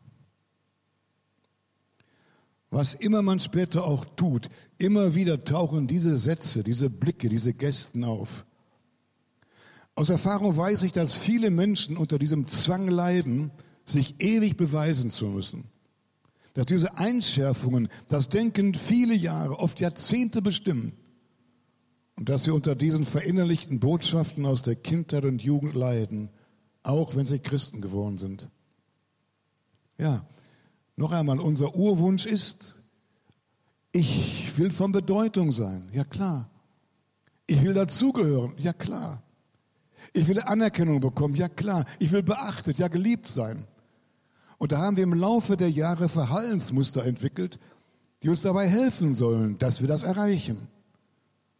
[2.70, 8.04] Was immer man später auch tut, immer wieder tauchen diese Sätze, diese Blicke, diese Gesten
[8.04, 8.44] auf.
[9.94, 13.50] Aus Erfahrung weiß ich, dass viele Menschen unter diesem Zwang leiden,
[13.84, 15.64] sich ewig beweisen zu müssen
[16.58, 20.90] dass diese Einschärfungen das Denken viele Jahre, oft Jahrzehnte bestimmen
[22.16, 26.30] und dass sie unter diesen verinnerlichten Botschaften aus der Kindheit und Jugend leiden,
[26.82, 28.48] auch wenn sie Christen geworden sind.
[29.98, 30.24] Ja,
[30.96, 32.82] noch einmal, unser Urwunsch ist,
[33.92, 36.48] ich will von Bedeutung sein, ja klar.
[37.46, 39.22] Ich will dazugehören, ja klar.
[40.12, 41.84] Ich will Anerkennung bekommen, ja klar.
[41.98, 43.64] Ich will beachtet, ja geliebt sein.
[44.58, 47.58] Und da haben wir im Laufe der Jahre Verhaltensmuster entwickelt,
[48.22, 50.68] die uns dabei helfen sollen, dass wir das erreichen.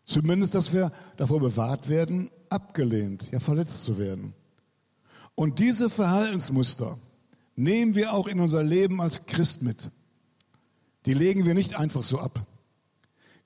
[0.04, 4.34] Zumindest, dass wir davor bewahrt werden, abgelehnt, ja verletzt zu werden.
[5.34, 6.98] Und diese Verhaltensmuster
[7.58, 9.90] nehmen wir auch in unser Leben als Christ mit.
[11.06, 12.46] Die legen wir nicht einfach so ab.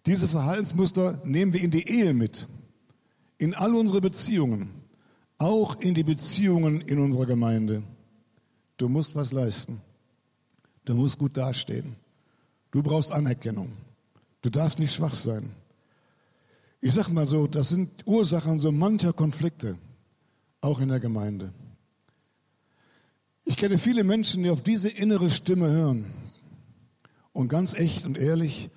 [0.04, 2.46] Diese Verhaltensmuster nehmen wir in die Ehe mit,
[3.38, 4.68] in all unsere Beziehungen,
[5.38, 7.82] auch in die Beziehungen in unserer Gemeinde.
[8.76, 9.80] Du musst was leisten.
[10.84, 11.96] Du musst gut dastehen.
[12.70, 13.72] Du brauchst Anerkennung.
[14.42, 15.54] Du darfst nicht schwach sein.
[16.80, 19.78] Ich sag mal so, das sind Ursachen so mancher Konflikte,
[20.60, 21.52] auch in der Gemeinde.
[23.44, 26.06] Ich kenne viele Menschen, die auf diese innere Stimme hören.
[27.32, 28.70] Und ganz echt und ehrlich,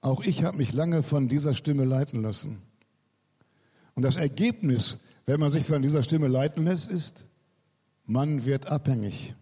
[0.00, 2.62] auch ich habe mich lange von dieser Stimme leiten lassen.
[3.94, 7.26] Und das Ergebnis, wenn man sich von dieser Stimme leiten lässt, ist,
[8.04, 9.34] Man wird abhängig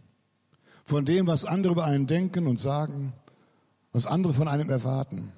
[0.85, 3.12] von dem, was andere über einen denken und sagen,
[3.93, 5.33] was andere von einem erwarten.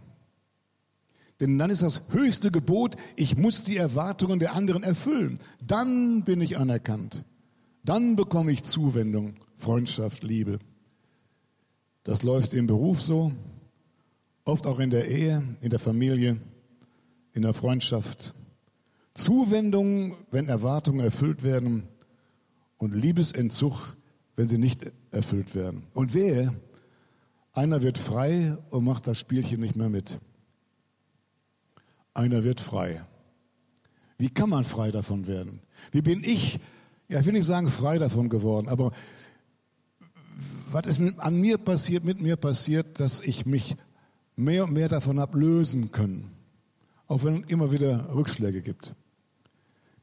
[1.40, 5.38] Denn dann ist das höchste Gebot, ich muss die Erwartungen der anderen erfüllen.
[5.64, 7.24] Dann bin ich anerkannt.
[7.84, 10.58] Dann bekomme ich Zuwendung, Freundschaft, Liebe.
[12.04, 13.32] Das läuft im Beruf so,
[14.44, 16.40] oft auch in der Ehe, in der Familie,
[17.32, 18.34] in der Freundschaft.
[19.14, 21.88] Zuwendung, wenn Erwartungen erfüllt werden
[22.78, 23.96] und Liebesentzug,
[24.36, 25.84] wenn sie nicht erfüllt werden.
[25.92, 26.54] Und wehe,
[27.52, 30.18] einer wird frei und macht das Spielchen nicht mehr mit.
[32.14, 33.04] Einer wird frei.
[34.18, 35.60] Wie kann man frei davon werden?
[35.90, 36.60] Wie bin ich,
[37.08, 38.92] ja, ich will nicht sagen frei davon geworden, aber
[40.70, 43.76] was ist an mir passiert, mit mir passiert, dass ich mich
[44.36, 46.30] mehr und mehr davon habe lösen können.
[47.06, 48.94] Auch wenn es immer wieder Rückschläge gibt.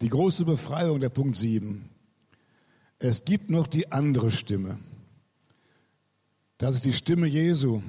[0.01, 1.89] Die große Befreiung, der Punkt 7.
[2.99, 4.77] Es gibt noch die andere Stimme.
[6.57, 7.81] Das ist die Stimme Jesu,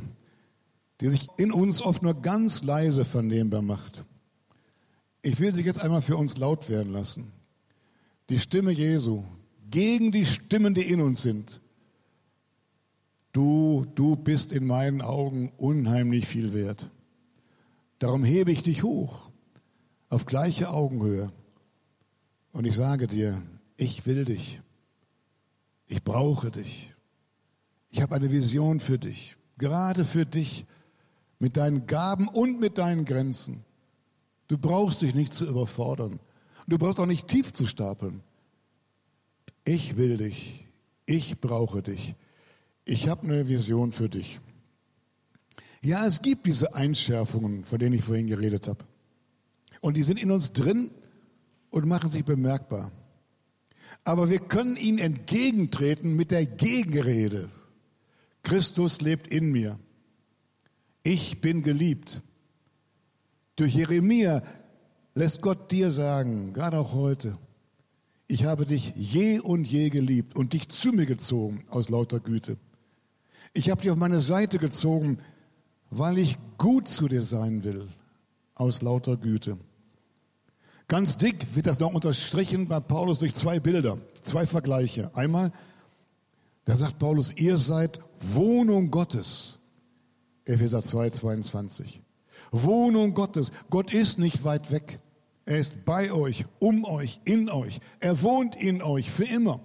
[1.00, 4.04] die sich in uns oft nur ganz leise vernehmbar macht.
[5.22, 7.32] Ich will sie jetzt einmal für uns laut werden lassen.
[8.30, 9.24] Die Stimme Jesu
[9.70, 11.60] gegen die Stimmen, die in uns sind.
[13.32, 16.88] Du, du bist in meinen Augen unheimlich viel wert.
[17.98, 19.30] Darum hebe ich dich hoch
[20.08, 21.32] auf gleiche Augenhöhe.
[22.52, 23.42] Und ich sage dir,
[23.76, 24.60] ich will dich.
[25.86, 26.94] Ich brauche dich.
[27.88, 30.66] Ich habe eine Vision für dich, gerade für dich,
[31.40, 33.64] mit deinen Gaben und mit deinen Grenzen.
[34.46, 36.20] Du brauchst dich nicht zu überfordern.
[36.66, 38.22] Du brauchst auch nicht tief zu stapeln.
[39.64, 40.66] Ich will dich.
[41.06, 42.14] Ich brauche dich
[42.90, 44.40] ich habe eine Vision für dich.
[45.82, 48.84] Ja, es gibt diese Einschärfungen, von denen ich vorhin geredet habe.
[49.80, 50.90] Und die sind in uns drin
[51.70, 52.90] und machen sich bemerkbar.
[54.02, 57.48] Aber wir können ihnen entgegentreten mit der Gegenrede.
[58.42, 59.78] Christus lebt in mir.
[61.04, 62.22] Ich bin geliebt.
[63.54, 64.42] Durch Jeremia
[65.14, 67.36] lässt Gott dir sagen, gerade auch heute,
[68.26, 72.56] ich habe dich je und je geliebt und dich zu mir gezogen aus lauter Güte.
[73.52, 75.18] Ich habe dich auf meine Seite gezogen,
[75.90, 77.88] weil ich gut zu dir sein will,
[78.54, 79.58] aus lauter Güte.
[80.86, 85.14] Ganz dick wird das noch unterstrichen bei Paulus durch zwei Bilder, zwei Vergleiche.
[85.14, 85.52] Einmal,
[86.64, 89.58] da sagt Paulus, ihr seid Wohnung Gottes.
[90.44, 92.02] Epheser 2, 22.
[92.50, 93.52] Wohnung Gottes.
[93.70, 95.00] Gott ist nicht weit weg.
[95.46, 97.80] Er ist bei euch, um euch, in euch.
[97.98, 99.60] Er wohnt in euch für immer.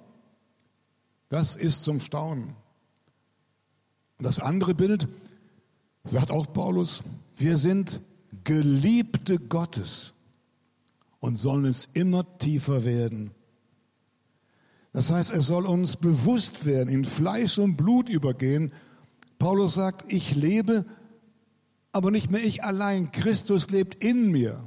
[1.30, 2.56] Das ist zum Staunen.
[4.19, 5.08] Das andere Bild
[6.04, 7.04] sagt auch Paulus,
[7.36, 8.00] wir sind
[8.43, 10.13] Geliebte Gottes
[11.19, 13.32] und sollen es immer tiefer werden.
[14.93, 18.71] Das heißt, es soll uns bewusst werden, in Fleisch und Blut übergehen.
[19.39, 20.86] Paulus sagt, ich lebe,
[21.95, 23.10] aber nicht mehr ich allein.
[23.12, 24.62] Christus lebt in mir.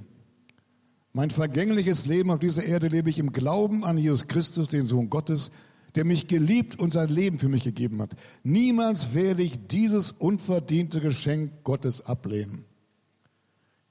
[1.12, 5.11] Mein vergängliches Leben auf dieser Erde lebe ich im Glauben an Jesus Christus, den Sohn
[5.11, 5.51] Gottes,
[5.95, 8.17] der mich geliebt und sein Leben für mich gegeben hat.
[8.45, 12.64] Niemals werde ich dieses unverdiente Geschenk Gottes ablehnen.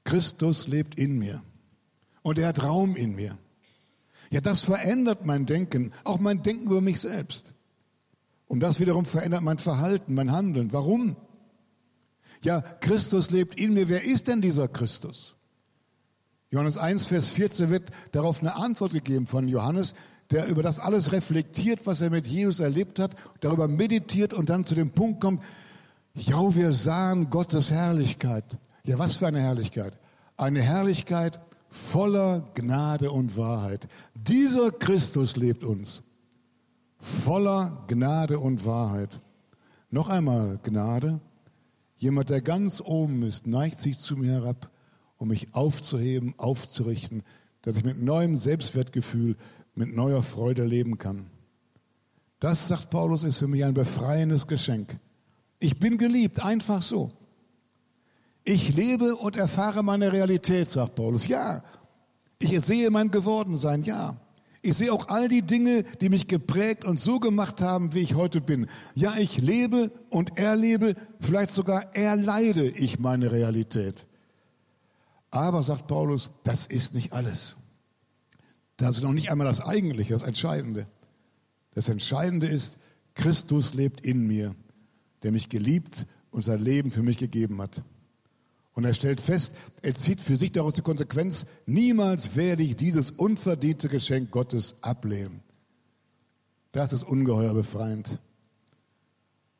[0.03, 1.43] Christus lebt in mir
[2.23, 3.37] und er hat Raum in mir.
[4.31, 7.53] Ja, das verändert mein Denken, auch mein Denken über mich selbst.
[8.47, 10.73] Und das wiederum verändert mein Verhalten, mein Handeln.
[10.73, 11.17] Warum?
[12.43, 13.89] Ja, Christus lebt in mir.
[13.89, 15.35] Wer ist denn dieser Christus?
[16.49, 19.93] Johannes 1, Vers 14 wird darauf eine Antwort gegeben von Johannes
[20.31, 24.65] der über das alles reflektiert, was er mit Jesus erlebt hat, darüber meditiert und dann
[24.65, 25.41] zu dem Punkt kommt,
[26.13, 28.43] ja, wir sahen Gottes Herrlichkeit.
[28.83, 29.97] Ja, was für eine Herrlichkeit?
[30.35, 33.87] Eine Herrlichkeit voller Gnade und Wahrheit.
[34.15, 36.01] Dieser Christus lebt uns.
[36.99, 39.19] Voller Gnade und Wahrheit.
[39.91, 41.19] Noch einmal Gnade.
[41.97, 44.69] Jemand, der ganz oben ist, neigt sich zu mir herab,
[45.17, 47.23] um mich aufzuheben, aufzurichten,
[47.63, 49.35] dass ich mit neuem Selbstwertgefühl
[49.73, 51.29] mit neuer Freude leben kann.
[52.39, 54.99] Das, sagt Paulus, ist für mich ein befreiendes Geschenk.
[55.59, 57.11] Ich bin geliebt, einfach so.
[58.43, 61.27] Ich lebe und erfahre meine Realität, sagt Paulus.
[61.27, 61.63] Ja,
[62.39, 64.15] ich sehe mein Gewordensein, ja.
[64.67, 68.15] Ich sehe auch all die Dinge, die mich geprägt und so gemacht haben, wie ich
[68.15, 68.67] heute bin.
[68.95, 74.05] Ja, ich lebe und erlebe, vielleicht sogar erleide ich meine Realität.
[75.31, 77.55] Aber, sagt Paulus, das ist nicht alles.
[78.75, 80.85] Das ist noch nicht einmal das Eigentliche, das Entscheidende.
[81.73, 82.77] Das Entscheidende ist,
[83.13, 84.53] Christus lebt in mir,
[85.23, 87.83] der mich geliebt und sein Leben für mich gegeben hat.
[88.77, 93.09] Und er stellt fest, er zieht für sich daraus die Konsequenz, niemals werde ich dieses
[93.09, 95.41] unverdiente Geschenk Gottes ablehnen.
[96.73, 98.19] Das ist ungeheuer befreiend.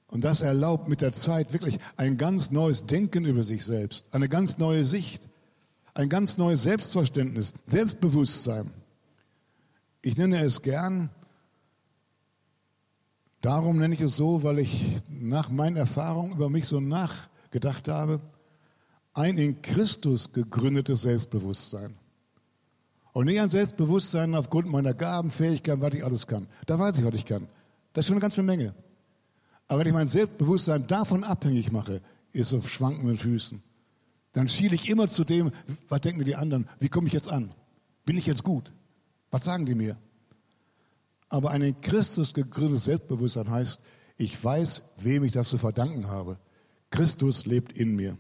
[0.06, 4.30] Und das erlaubt mit der Zeit wirklich ein ganz neues Denken über sich selbst, eine
[4.30, 5.28] ganz neue Sicht,
[5.96, 8.72] ein ganz neues Selbstverständnis, Selbstbewusstsein.
[10.04, 11.10] Ich nenne es gern,
[13.42, 18.22] darum nenne ich es so, weil ich nach meinen Erfahrungen über mich so nachgedacht habe,
[19.18, 21.96] ein in Christus gegründetes Selbstbewusstsein.
[23.14, 26.48] Und nicht ein Selbstbewusstsein aufgrund meiner Gaben, Fähigkeiten, was ich alles kann.
[26.68, 27.48] Da weiß ich, was ich kann.
[27.94, 28.76] Das ist schon eine ganze Menge.
[29.68, 32.02] Aber wenn ich mein Selbstbewusstsein davon abhängig mache,
[32.32, 33.64] ist auf schwankenden Füßen.
[34.34, 35.50] Dann schiele ich immer zu dem,
[35.90, 37.50] was denken die anderen, wie komme ich jetzt an?
[38.06, 38.72] Bin ich jetzt gut?
[39.32, 39.98] Was sagen die mir?
[41.28, 43.82] Aber ein in Christus gegründetes Selbstbewusstsein heißt,
[44.18, 46.38] ich weiß, wem ich das zu verdanken habe.
[46.92, 48.16] Christus lebt in mir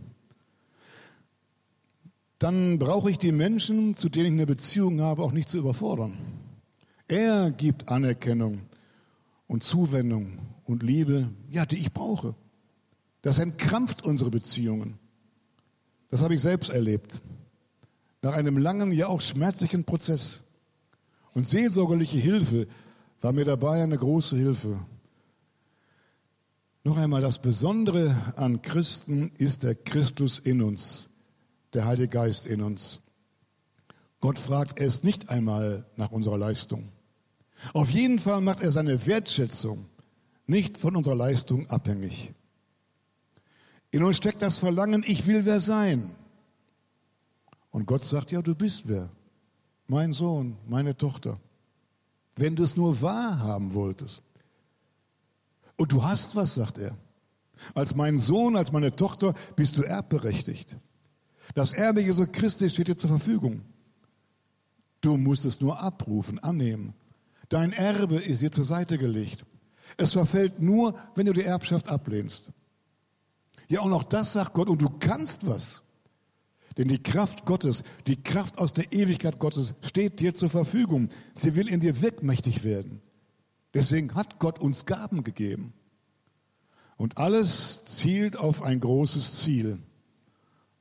[2.39, 6.17] dann brauche ich die Menschen, zu denen ich eine Beziehung habe, auch nicht zu überfordern.
[7.07, 8.61] Er gibt Anerkennung
[9.47, 12.35] und Zuwendung und Liebe, ja, die ich brauche.
[13.21, 14.99] Das entkrampft unsere Beziehungen.
[16.09, 17.21] Das habe ich selbst erlebt.
[18.21, 20.43] Nach einem langen, ja auch schmerzlichen Prozess.
[21.33, 22.67] Und seelsorgerliche Hilfe
[23.21, 24.79] war mir dabei eine große Hilfe.
[26.83, 31.09] Noch einmal, das Besondere an Christen ist der Christus in uns
[31.73, 33.01] der Heilige Geist in uns.
[34.19, 36.89] Gott fragt es nicht einmal nach unserer Leistung.
[37.73, 39.85] Auf jeden Fall macht er seine Wertschätzung
[40.45, 42.33] nicht von unserer Leistung abhängig.
[43.91, 46.15] In uns steckt das Verlangen, ich will wer sein.
[47.71, 49.09] Und Gott sagt, ja, du bist wer.
[49.87, 51.39] Mein Sohn, meine Tochter.
[52.35, 54.23] Wenn du es nur wahrhaben wolltest.
[55.75, 56.97] Und du hast was, sagt er.
[57.73, 60.75] Als mein Sohn, als meine Tochter bist du erbberechtigt.
[61.55, 63.61] Das Erbe Jesu Christi steht dir zur Verfügung.
[65.01, 66.93] Du musst es nur abrufen, annehmen.
[67.49, 69.45] Dein Erbe ist dir zur Seite gelegt.
[69.95, 72.51] Es verfällt nur, wenn du die Erbschaft ablehnst.
[73.69, 75.83] Ja, auch das sagt Gott, und du kannst was.
[76.77, 81.09] Denn die Kraft Gottes, die Kraft aus der Ewigkeit Gottes steht dir zur Verfügung.
[81.33, 83.01] Sie will in dir wirkmächtig werden.
[83.73, 85.73] Deswegen hat Gott uns Gaben gegeben.
[86.95, 89.79] Und alles zielt auf ein großes Ziel.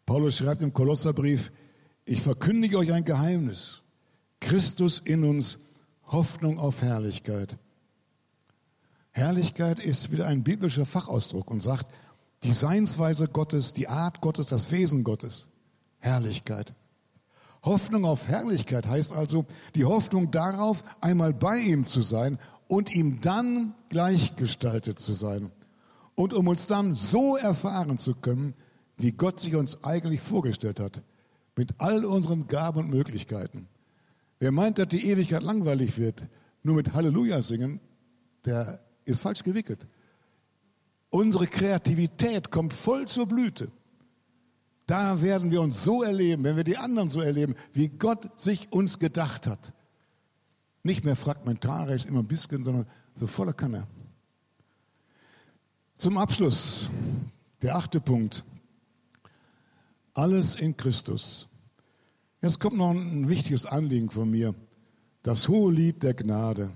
[0.07, 1.51] Paulus schreibt im Kolosserbrief,
[2.05, 3.83] ich verkündige euch ein Geheimnis.
[4.39, 5.59] Christus in uns,
[6.07, 7.59] Hoffnung auf Herrlichkeit.
[9.11, 11.89] Herrlichkeit ist wieder ein biblischer Fachausdruck und sagt,
[12.45, 15.49] die Seinsweise Gottes, die Art Gottes, das Wesen Gottes.
[15.99, 16.75] Herrlichkeit.
[17.65, 22.39] Hoffnung auf Herrlichkeit heißt also die Hoffnung darauf, einmal bei ihm zu sein
[22.69, 25.51] und ihm dann gleichgestaltet zu sein.
[26.15, 28.55] Und um uns dann so erfahren zu können,
[28.97, 31.03] wie Gott sich uns eigentlich vorgestellt hat,
[31.57, 33.69] mit all unseren Gaben und Möglichkeiten.
[34.39, 36.27] Wer meint, dass die Ewigkeit langweilig wird,
[36.63, 37.81] nur mit Halleluja singen,
[38.45, 39.87] der ist falsch gewickelt.
[41.11, 43.71] Unsere Kreativität kommt voll zur Blüte.
[44.87, 48.73] Da werden wir uns so erleben, wenn wir die anderen so erleben, wie Gott sich
[48.73, 49.73] uns gedacht hat.
[50.83, 53.87] Nicht mehr fragmentarisch, immer ein bisschen, sondern so voller Kanne.
[55.97, 56.91] Zum Abschluss,
[57.63, 58.45] der achte Punkt.
[60.17, 61.47] Alles in Christus.
[62.41, 64.55] Jetzt kommt noch ein wichtiges Anliegen von mir.
[65.23, 66.71] Das hohe Lied der Gnade.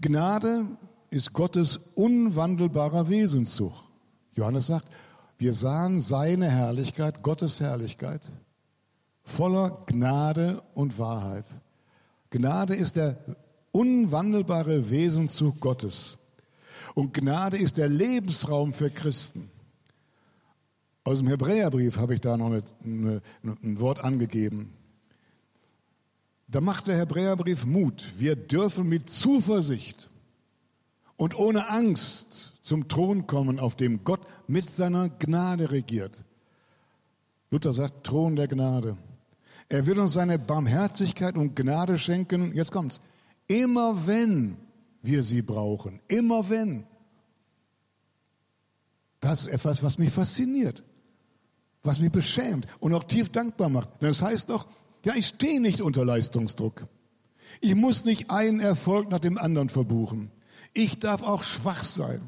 [0.00, 0.66] Gnade
[1.10, 3.72] ist Gottes unwandelbarer Wesenszug.
[4.32, 4.88] Johannes sagt,
[5.38, 8.22] wir sahen seine Herrlichkeit, Gottes Herrlichkeit,
[9.22, 11.46] voller Gnade und Wahrheit.
[12.30, 13.16] Gnade ist der
[13.70, 16.18] unwandelbare Wesenszug Gottes.
[16.96, 19.52] Und Gnade ist der Lebensraum für Christen.
[21.02, 24.74] Aus dem Hebräerbrief habe ich da noch eine, eine, ein Wort angegeben.
[26.46, 28.12] Da macht der Hebräerbrief Mut.
[28.18, 30.10] Wir dürfen mit Zuversicht
[31.16, 36.24] und ohne Angst zum Thron kommen, auf dem Gott mit seiner Gnade regiert.
[37.50, 38.96] Luther sagt Thron der Gnade.
[39.68, 42.54] Er will uns seine Barmherzigkeit und Gnade schenken.
[42.54, 43.00] Jetzt kommt's.
[43.46, 44.56] Immer wenn
[45.02, 46.00] wir sie brauchen.
[46.08, 46.84] Immer wenn.
[49.20, 50.82] Das ist etwas, was mich fasziniert
[51.82, 53.88] was mich beschämt und auch tief dankbar macht.
[54.00, 54.68] Das heißt doch,
[55.04, 56.86] ja, ich stehe nicht unter Leistungsdruck.
[57.60, 60.30] Ich muss nicht einen Erfolg nach dem anderen verbuchen.
[60.72, 62.20] Ich darf auch schwach sein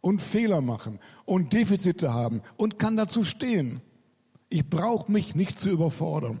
[0.00, 3.82] und Fehler machen und Defizite haben und kann dazu stehen.
[4.48, 6.40] Ich brauche mich nicht zu überfordern.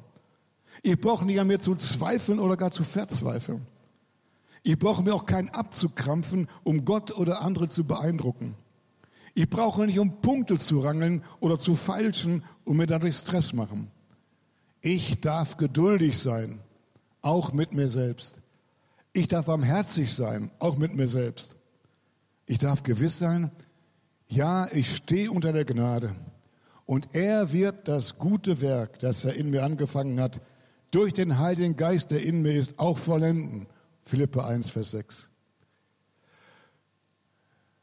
[0.82, 3.66] Ich brauche nicht an mir zu zweifeln oder gar zu verzweifeln.
[4.62, 8.54] Ich brauche mir auch keinen abzukrampfen, um Gott oder andere zu beeindrucken.
[9.34, 13.90] Ich brauche nicht um Punkte zu rangeln oder zu feilschen und mir dadurch Stress machen.
[14.82, 16.60] Ich darf geduldig sein,
[17.22, 18.40] auch mit mir selbst.
[19.12, 21.56] Ich darf barmherzig sein, auch mit mir selbst.
[22.46, 23.50] Ich darf gewiss sein,
[24.28, 26.14] ja, ich stehe unter der Gnade.
[26.86, 30.40] Und er wird das gute Werk, das er in mir angefangen hat,
[30.90, 33.66] durch den Heiligen Geist, der in mir ist, auch vollenden.
[34.02, 35.29] Philippe 1, Vers 6.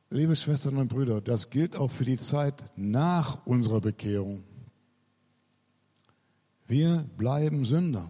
[0.09, 4.41] Liebe Schwestern und Brüder, das gilt auch für die Zeit nach unserer Bekehrung.
[6.65, 8.09] Wir bleiben Sünder.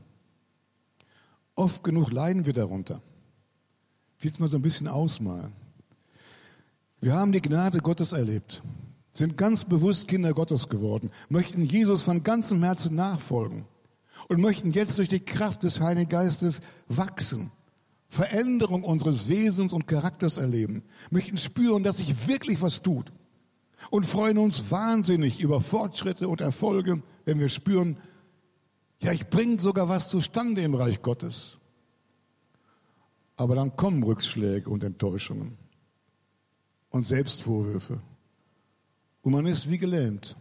[1.56, 3.02] Oft genug leiden wir darunter.
[4.22, 5.54] Es mal so ein bisschen ausmalen.
[7.02, 8.62] Wir haben die Gnade Gottes erlebt,
[9.12, 13.66] sind ganz bewusst Kinder Gottes geworden, möchten Jesus von ganzem Herzen nachfolgen
[14.28, 17.52] und möchten jetzt durch die Kraft des Heiligen Geistes wachsen,
[18.08, 23.12] Veränderung unseres Wesens und Charakters erleben, möchten spüren, dass sich wirklich was tut
[23.92, 27.98] und freuen uns wahnsinnig über Fortschritte und Erfolge, wenn wir spüren,
[29.02, 31.58] ja, ich bringe sogar was zustande im Reich Gottes.
[33.36, 35.58] Aber dann kommen Rückschläge und Enttäuschungen
[36.90, 38.02] und Selbstvorwürfe.
[39.22, 40.36] Und man ist wie gelähmt.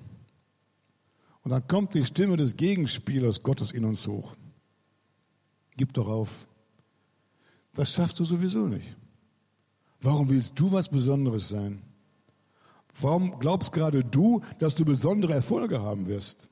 [1.42, 4.34] Und dann kommt die Stimme des Gegenspielers Gottes in uns hoch.
[5.76, 6.46] Gib doch auf.
[7.76, 8.96] Das schaffst du sowieso nicht.
[10.00, 11.82] Warum willst du was Besonderes sein?
[13.00, 16.48] Warum glaubst gerade du, dass du besondere Erfolge haben wirst?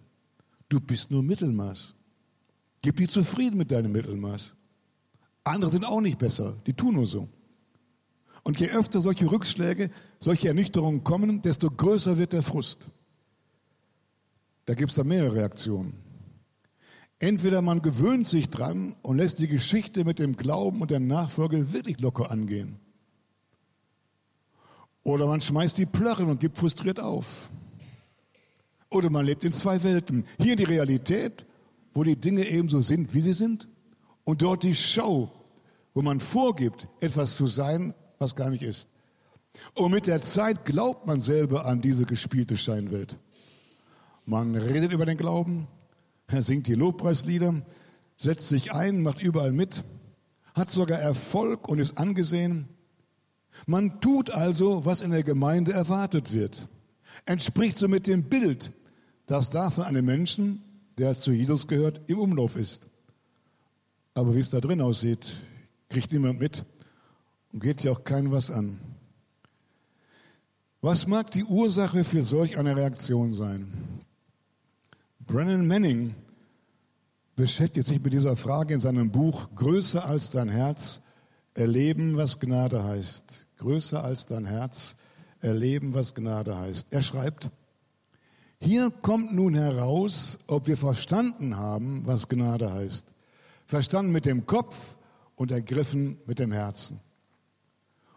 [0.68, 1.94] Du bist nur Mittelmaß.
[2.82, 4.54] Gib dich zufrieden mit deinem Mittelmaß.
[5.44, 7.28] Andere sind auch nicht besser, die tun nur so.
[8.42, 12.86] Und je öfter solche Rückschläge, solche Ernüchterungen kommen, desto größer wird der Frust.
[14.66, 16.03] Da gibt es da mehrere Reaktionen.
[17.18, 21.72] Entweder man gewöhnt sich dran und lässt die Geschichte mit dem Glauben und der Nachfolge
[21.72, 22.78] wirklich locker angehen.
[25.04, 27.50] Oder man schmeißt die Plörren und gibt frustriert auf.
[28.90, 30.24] Oder man lebt in zwei Welten.
[30.38, 31.46] Hier die Realität,
[31.92, 33.68] wo die Dinge eben so sind, wie sie sind.
[34.24, 35.30] Und dort die Show,
[35.92, 38.88] wo man vorgibt, etwas zu sein, was gar nicht ist.
[39.74, 43.16] Und mit der Zeit glaubt man selber an diese gespielte Scheinwelt.
[44.24, 45.68] Man redet über den Glauben,
[46.26, 47.62] er singt die Lobpreislieder,
[48.16, 49.84] setzt sich ein, macht überall mit,
[50.54, 52.68] hat sogar Erfolg und ist angesehen.
[53.66, 56.68] Man tut also, was in der Gemeinde erwartet wird.
[57.26, 58.72] Entspricht somit dem Bild,
[59.26, 60.62] das da von einem Menschen,
[60.98, 62.86] der zu Jesus gehört, im Umlauf ist.
[64.14, 65.34] Aber wie es da drin aussieht,
[65.88, 66.64] kriegt niemand mit
[67.52, 68.78] und geht ja auch keinem was an.
[70.80, 73.72] Was mag die Ursache für solch eine Reaktion sein?
[75.26, 76.14] Brennan Manning
[77.34, 81.00] beschäftigt sich mit dieser Frage in seinem Buch Größer als dein Herz,
[81.54, 83.46] erleben, was Gnade heißt.
[83.56, 84.96] Größer als dein Herz,
[85.40, 86.88] erleben, was Gnade heißt.
[86.90, 87.50] Er schreibt,
[88.60, 93.06] hier kommt nun heraus, ob wir verstanden haben, was Gnade heißt.
[93.66, 94.96] Verstanden mit dem Kopf
[95.36, 97.00] und ergriffen mit dem Herzen.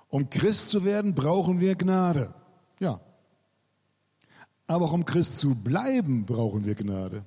[0.10, 2.34] Um Christ zu werden, brauchen wir Gnade.
[2.80, 3.00] Ja.
[4.68, 7.24] Aber auch um Christ zu bleiben, brauchen wir Gnade.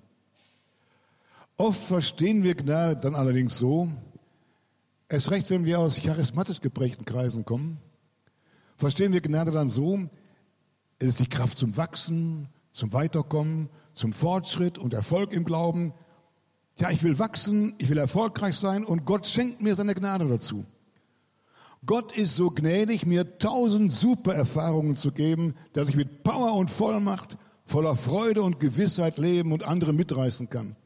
[1.57, 3.89] Oft verstehen wir Gnade dann allerdings so,
[5.09, 7.79] es recht, wenn wir aus charismatisch geprägten Kreisen kommen,
[8.77, 9.99] verstehen wir Gnade dann so,
[10.99, 15.93] es ist die Kraft zum Wachsen, zum Weiterkommen, zum Fortschritt und Erfolg im Glauben.
[16.79, 20.65] Ja, ich will wachsen, ich will erfolgreich sein und Gott schenkt mir seine Gnade dazu.
[21.87, 26.71] Gott ist so gnädig, mir tausend super Erfahrungen zu geben, dass ich mit Power und
[26.71, 30.77] Vollmacht, voller Freude und Gewissheit leben und andere mitreißen kann.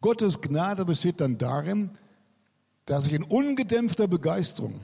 [0.00, 1.90] Gottes Gnade besteht dann darin,
[2.84, 4.80] dass ich in ungedämpfter Begeisterung,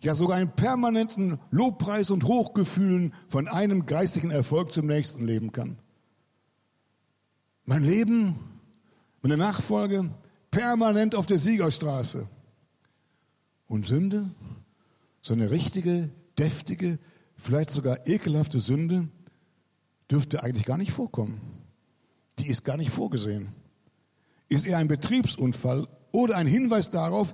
[0.00, 5.76] ja sogar in permanenten Lobpreis und Hochgefühlen von einem geistigen Erfolg zum nächsten leben kann.
[7.64, 8.36] Mein Leben,
[9.22, 10.10] meine Nachfolge
[10.50, 12.26] permanent auf der Siegerstraße.
[13.70, 14.28] Und Sünde,
[15.22, 16.98] so eine richtige, deftige,
[17.36, 19.08] vielleicht sogar ekelhafte Sünde,
[20.10, 21.40] dürfte eigentlich gar nicht vorkommen.
[22.40, 23.54] Die ist gar nicht vorgesehen.
[24.48, 27.32] Ist eher ein Betriebsunfall oder ein Hinweis darauf,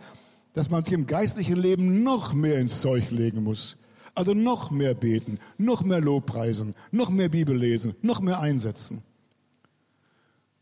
[0.53, 3.79] dass man sich im geistlichen Leben noch mehr ins Zeug legen muss.
[4.15, 9.03] Also noch mehr beten, noch mehr Lobpreisen, noch mehr Bibel lesen, noch mehr einsetzen.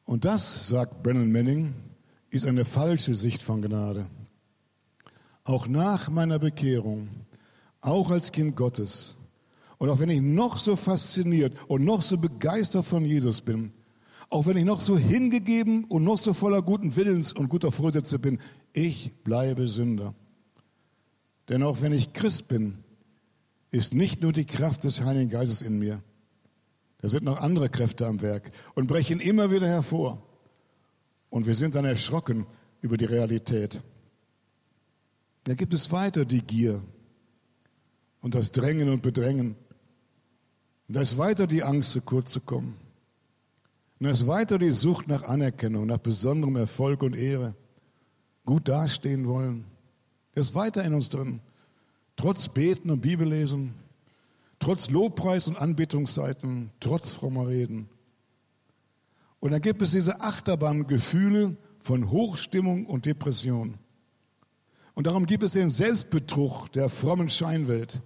[0.04, 1.74] Und das, sagt Brennan Manning,
[2.30, 4.06] ist eine falsche Sicht von Gnade
[5.44, 7.08] auch nach meiner Bekehrung,
[7.80, 9.16] auch als Kind Gottes,
[9.78, 13.70] und auch wenn ich noch so fasziniert und noch so begeistert von Jesus bin,
[14.30, 18.18] auch wenn ich noch so hingegeben und noch so voller guten Willens und guter Vorsätze
[18.18, 18.38] bin,
[18.72, 20.14] ich bleibe Sünder.
[21.48, 22.78] Denn auch wenn ich Christ bin,
[23.70, 26.02] ist nicht nur die Kraft des Heiligen Geistes in mir.
[26.98, 30.22] Da sind noch andere Kräfte am Werk und brechen immer wieder hervor.
[31.28, 32.46] Und wir sind dann erschrocken
[32.80, 33.82] über die Realität.
[35.44, 36.82] Da gibt es weiter die Gier
[38.22, 39.56] und das Drängen und Bedrängen.
[40.88, 42.76] Da ist weiter die Angst, zu kurz zu kommen.
[44.00, 47.54] Und da ist weiter die Sucht nach Anerkennung, nach besonderem Erfolg und Ehre.
[48.44, 49.66] Gut dastehen wollen.
[50.32, 51.40] Das ist weiter in uns drin.
[52.16, 53.74] Trotz Beten und Bibellesen,
[54.58, 57.88] trotz Lobpreis und Anbetungsseiten, trotz frommer Reden.
[59.40, 63.78] Und dann gibt es diese Achterbahngefühle von Hochstimmung und Depression.
[64.94, 68.00] Und darum gibt es den Selbstbetrug der frommen Scheinwelt.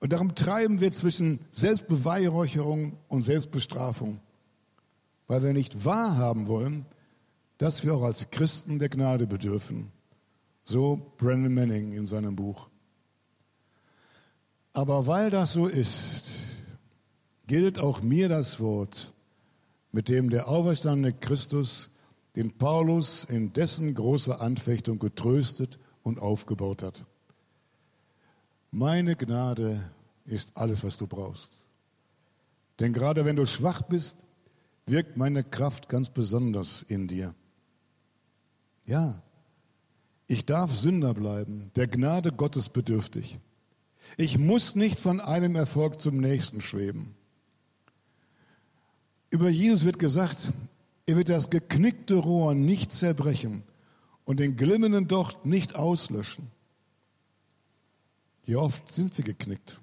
[0.00, 4.20] Und darum treiben wir zwischen Selbstbeweihräucherung und Selbstbestrafung,
[5.26, 6.84] weil wir nicht wahrhaben wollen,
[7.58, 9.90] dass wir auch als Christen der Gnade bedürfen.
[10.64, 12.68] So Brandon Manning in seinem Buch.
[14.72, 16.32] Aber weil das so ist,
[17.46, 19.14] gilt auch mir das Wort,
[19.92, 21.88] mit dem der auferstandene Christus
[22.36, 27.04] den Paulus in dessen großer Anfechtung getröstet und aufgebaut hat.
[28.70, 29.90] Meine Gnade
[30.26, 31.60] ist alles, was du brauchst.
[32.78, 34.26] Denn gerade wenn du schwach bist,
[34.84, 37.34] wirkt meine Kraft ganz besonders in dir.
[38.84, 39.22] Ja,
[40.26, 43.38] ich darf Sünder bleiben, der Gnade Gottes bedürftig.
[44.16, 47.14] Ich muss nicht von einem Erfolg zum nächsten schweben.
[49.30, 50.52] Über Jesus wird gesagt,
[51.06, 53.62] er wird das geknickte Rohr nicht zerbrechen
[54.24, 56.50] und den glimmenden Docht nicht auslöschen.
[58.44, 59.80] Wie oft sind wir geknickt?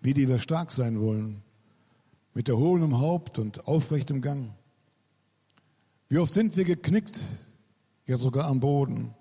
[0.00, 1.42] Wie die wir stark sein wollen,
[2.34, 4.54] mit erhobenem Haupt und aufrechtem Gang.
[6.08, 7.18] Wie oft sind wir geknickt,
[8.06, 9.14] ja sogar am Boden.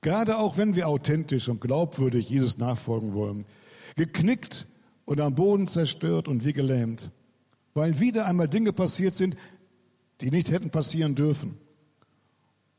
[0.00, 3.46] Gerade auch wenn wir authentisch und glaubwürdig Jesus nachfolgen wollen.
[3.96, 4.66] Geknickt
[5.04, 7.10] und am Boden zerstört und wie gelähmt.
[7.74, 9.36] Weil wieder einmal Dinge passiert sind,
[10.20, 11.56] die nicht hätten passieren dürfen.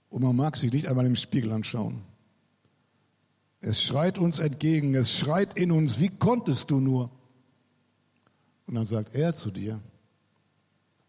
[0.09, 2.01] Und man mag sich nicht einmal im Spiegel anschauen.
[3.61, 7.11] Es schreit uns entgegen, es schreit in uns, wie konntest du nur?
[8.67, 9.81] Und dann sagt er zu dir,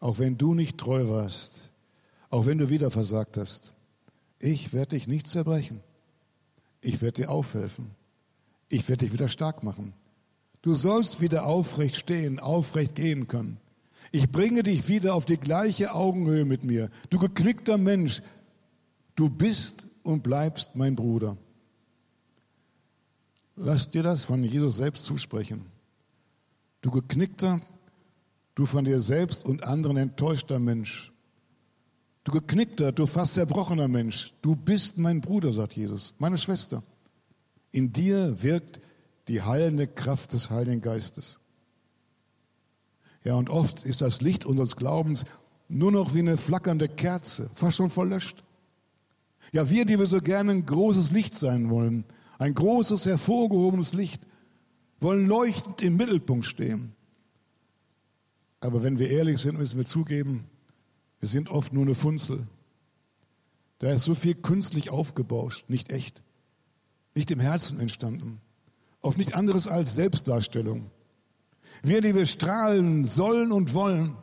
[0.01, 1.71] auch wenn du nicht treu warst,
[2.29, 3.75] auch wenn du wieder versagt hast,
[4.39, 5.81] ich werde dich nicht zerbrechen.
[6.81, 7.91] Ich werde dir aufhelfen.
[8.69, 9.93] Ich werde dich wieder stark machen.
[10.63, 13.59] Du sollst wieder aufrecht stehen, aufrecht gehen können.
[14.13, 16.91] Ich bringe dich wieder auf die gleiche Augenhöhe mit mir.
[17.11, 18.23] Du geknickter Mensch,
[19.15, 21.37] du bist und bleibst mein Bruder.
[23.57, 25.67] Lass dir das von Jesus selbst zusprechen.
[26.81, 27.61] Du geknickter,
[28.55, 31.13] du von dir selbst und anderen enttäuschter Mensch.
[32.25, 36.83] Du geknickter, du fast zerbrochener Mensch, du bist mein Bruder, sagt Jesus, meine Schwester.
[37.71, 38.81] In dir wirkt
[39.29, 41.39] die heilende Kraft des Heiligen Geistes.
[43.25, 45.25] Ja, und oft ist das Licht unseres Glaubens
[45.69, 48.43] nur noch wie eine flackernde Kerze, fast schon verlöscht.
[49.53, 52.05] Ja, wir, die wir so gerne ein großes Licht sein wollen,
[52.39, 54.23] ein großes, hervorgehobenes Licht,
[55.01, 56.95] wollen leuchtend im Mittelpunkt stehen.
[58.61, 60.45] Aber wenn wir ehrlich sind, müssen wir zugeben,
[61.21, 62.47] wir sind oft nur eine Funzel.
[63.79, 66.23] Da ist so viel künstlich aufgebauscht, nicht echt,
[67.15, 68.41] nicht im Herzen entstanden,
[69.01, 70.91] oft nicht anderes als Selbstdarstellung.
[71.83, 74.17] Wir, die wir strahlen sollen und wollen,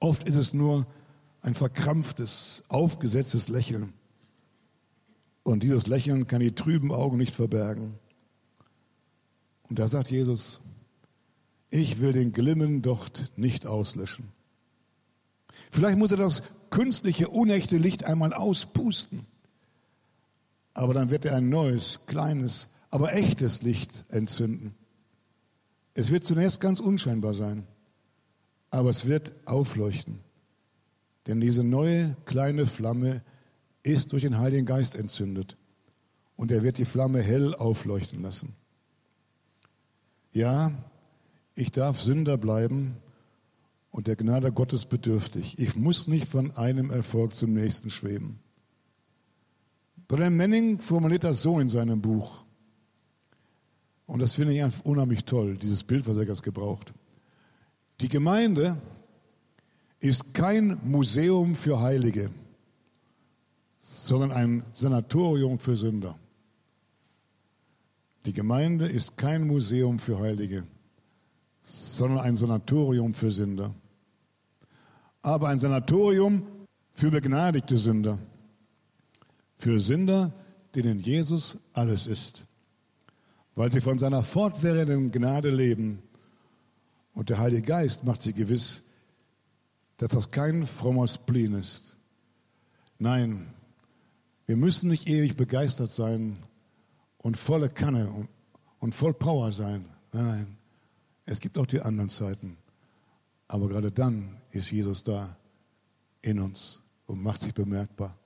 [0.00, 0.86] oft ist es nur
[1.40, 3.92] ein verkrampftes, aufgesetztes Lächeln.
[5.42, 7.98] Und dieses Lächeln kann die trüben Augen nicht verbergen.
[9.68, 10.62] Und da sagt Jesus,
[11.70, 14.32] ich will den Glimmen dort nicht auslöschen.
[15.70, 19.26] Vielleicht muss er das künstliche, unechte Licht einmal auspusten.
[20.72, 24.74] Aber dann wird er ein neues, kleines, aber echtes Licht entzünden.
[25.94, 27.66] Es wird zunächst ganz unscheinbar sein,
[28.70, 30.20] aber es wird aufleuchten.
[31.26, 33.22] Denn diese neue kleine Flamme
[33.82, 35.56] ist durch den Heiligen Geist entzündet
[36.36, 38.54] und er wird die Flamme hell aufleuchten lassen.
[40.32, 40.72] Ja,
[41.54, 42.96] ich darf Sünder bleiben,
[43.94, 45.56] und der Gnade Gottes bedürftig.
[45.60, 48.40] Ich muss nicht von einem Erfolg zum nächsten schweben.
[50.08, 52.43] Brian Manning formuliert das so in seinem Buch.
[54.06, 56.92] Und das finde ich unheimlich toll, dieses Bild, was er jetzt gebraucht.
[58.00, 58.80] Die Gemeinde
[60.00, 62.30] ist kein Museum für Heilige,
[63.78, 66.18] sondern ein Sanatorium für Sünder.
[68.26, 70.66] Die Gemeinde ist kein Museum für Heilige,
[71.62, 73.74] sondern ein Sanatorium für Sünder
[75.24, 76.42] aber ein Sanatorium
[76.92, 78.18] für begnadigte Sünder.
[79.56, 80.32] Für Sünder,
[80.74, 82.46] denen Jesus alles ist.
[83.54, 86.02] Weil sie von seiner fortwährenden Gnade leben.
[87.12, 88.82] Und der Heilige Geist macht sie gewiss,
[89.98, 91.96] dass das kein frommer Spleen ist.
[92.98, 93.54] Nein,
[94.46, 96.36] Wir müssen nicht ewig begeistert sein
[97.18, 98.28] und volle Kanne und,
[98.78, 99.86] und voll Power sein.
[100.12, 100.58] Nein,
[101.24, 102.58] es gibt auch die anderen Zeiten.
[103.48, 105.36] Aber gerade dann ist Jesus da
[106.20, 108.16] in uns und macht sich bemerkbar.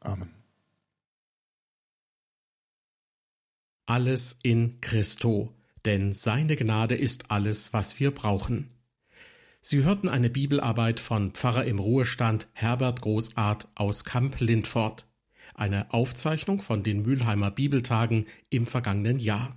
[0.00, 0.35] Amen.
[3.88, 8.72] Alles in Christo, denn seine Gnade ist alles, was wir brauchen.
[9.60, 15.06] Sie hörten eine Bibelarbeit von Pfarrer im Ruhestand Herbert Großart aus Kamp Lindfort,
[15.54, 19.56] eine Aufzeichnung von den Mülheimer Bibeltagen im vergangenen Jahr.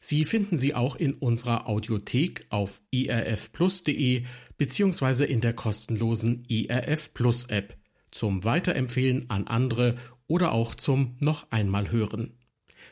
[0.00, 4.26] Sie finden sie auch in unserer Audiothek auf irfplus.de
[4.58, 7.76] beziehungsweise in der kostenlosen IRF Plus App
[8.12, 9.96] zum Weiterempfehlen an andere
[10.28, 12.38] oder auch zum noch einmal hören.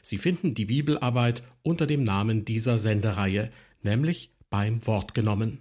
[0.02, 3.50] Sie finden die Bibelarbeit unter dem Namen dieser Sendereihe,
[3.82, 5.60] nämlich beim Wort genommen.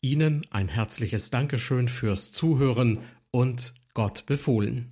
[0.00, 2.98] Ihnen ein herzliches Dankeschön fürs Zuhören
[3.30, 4.90] und Gott befohlen.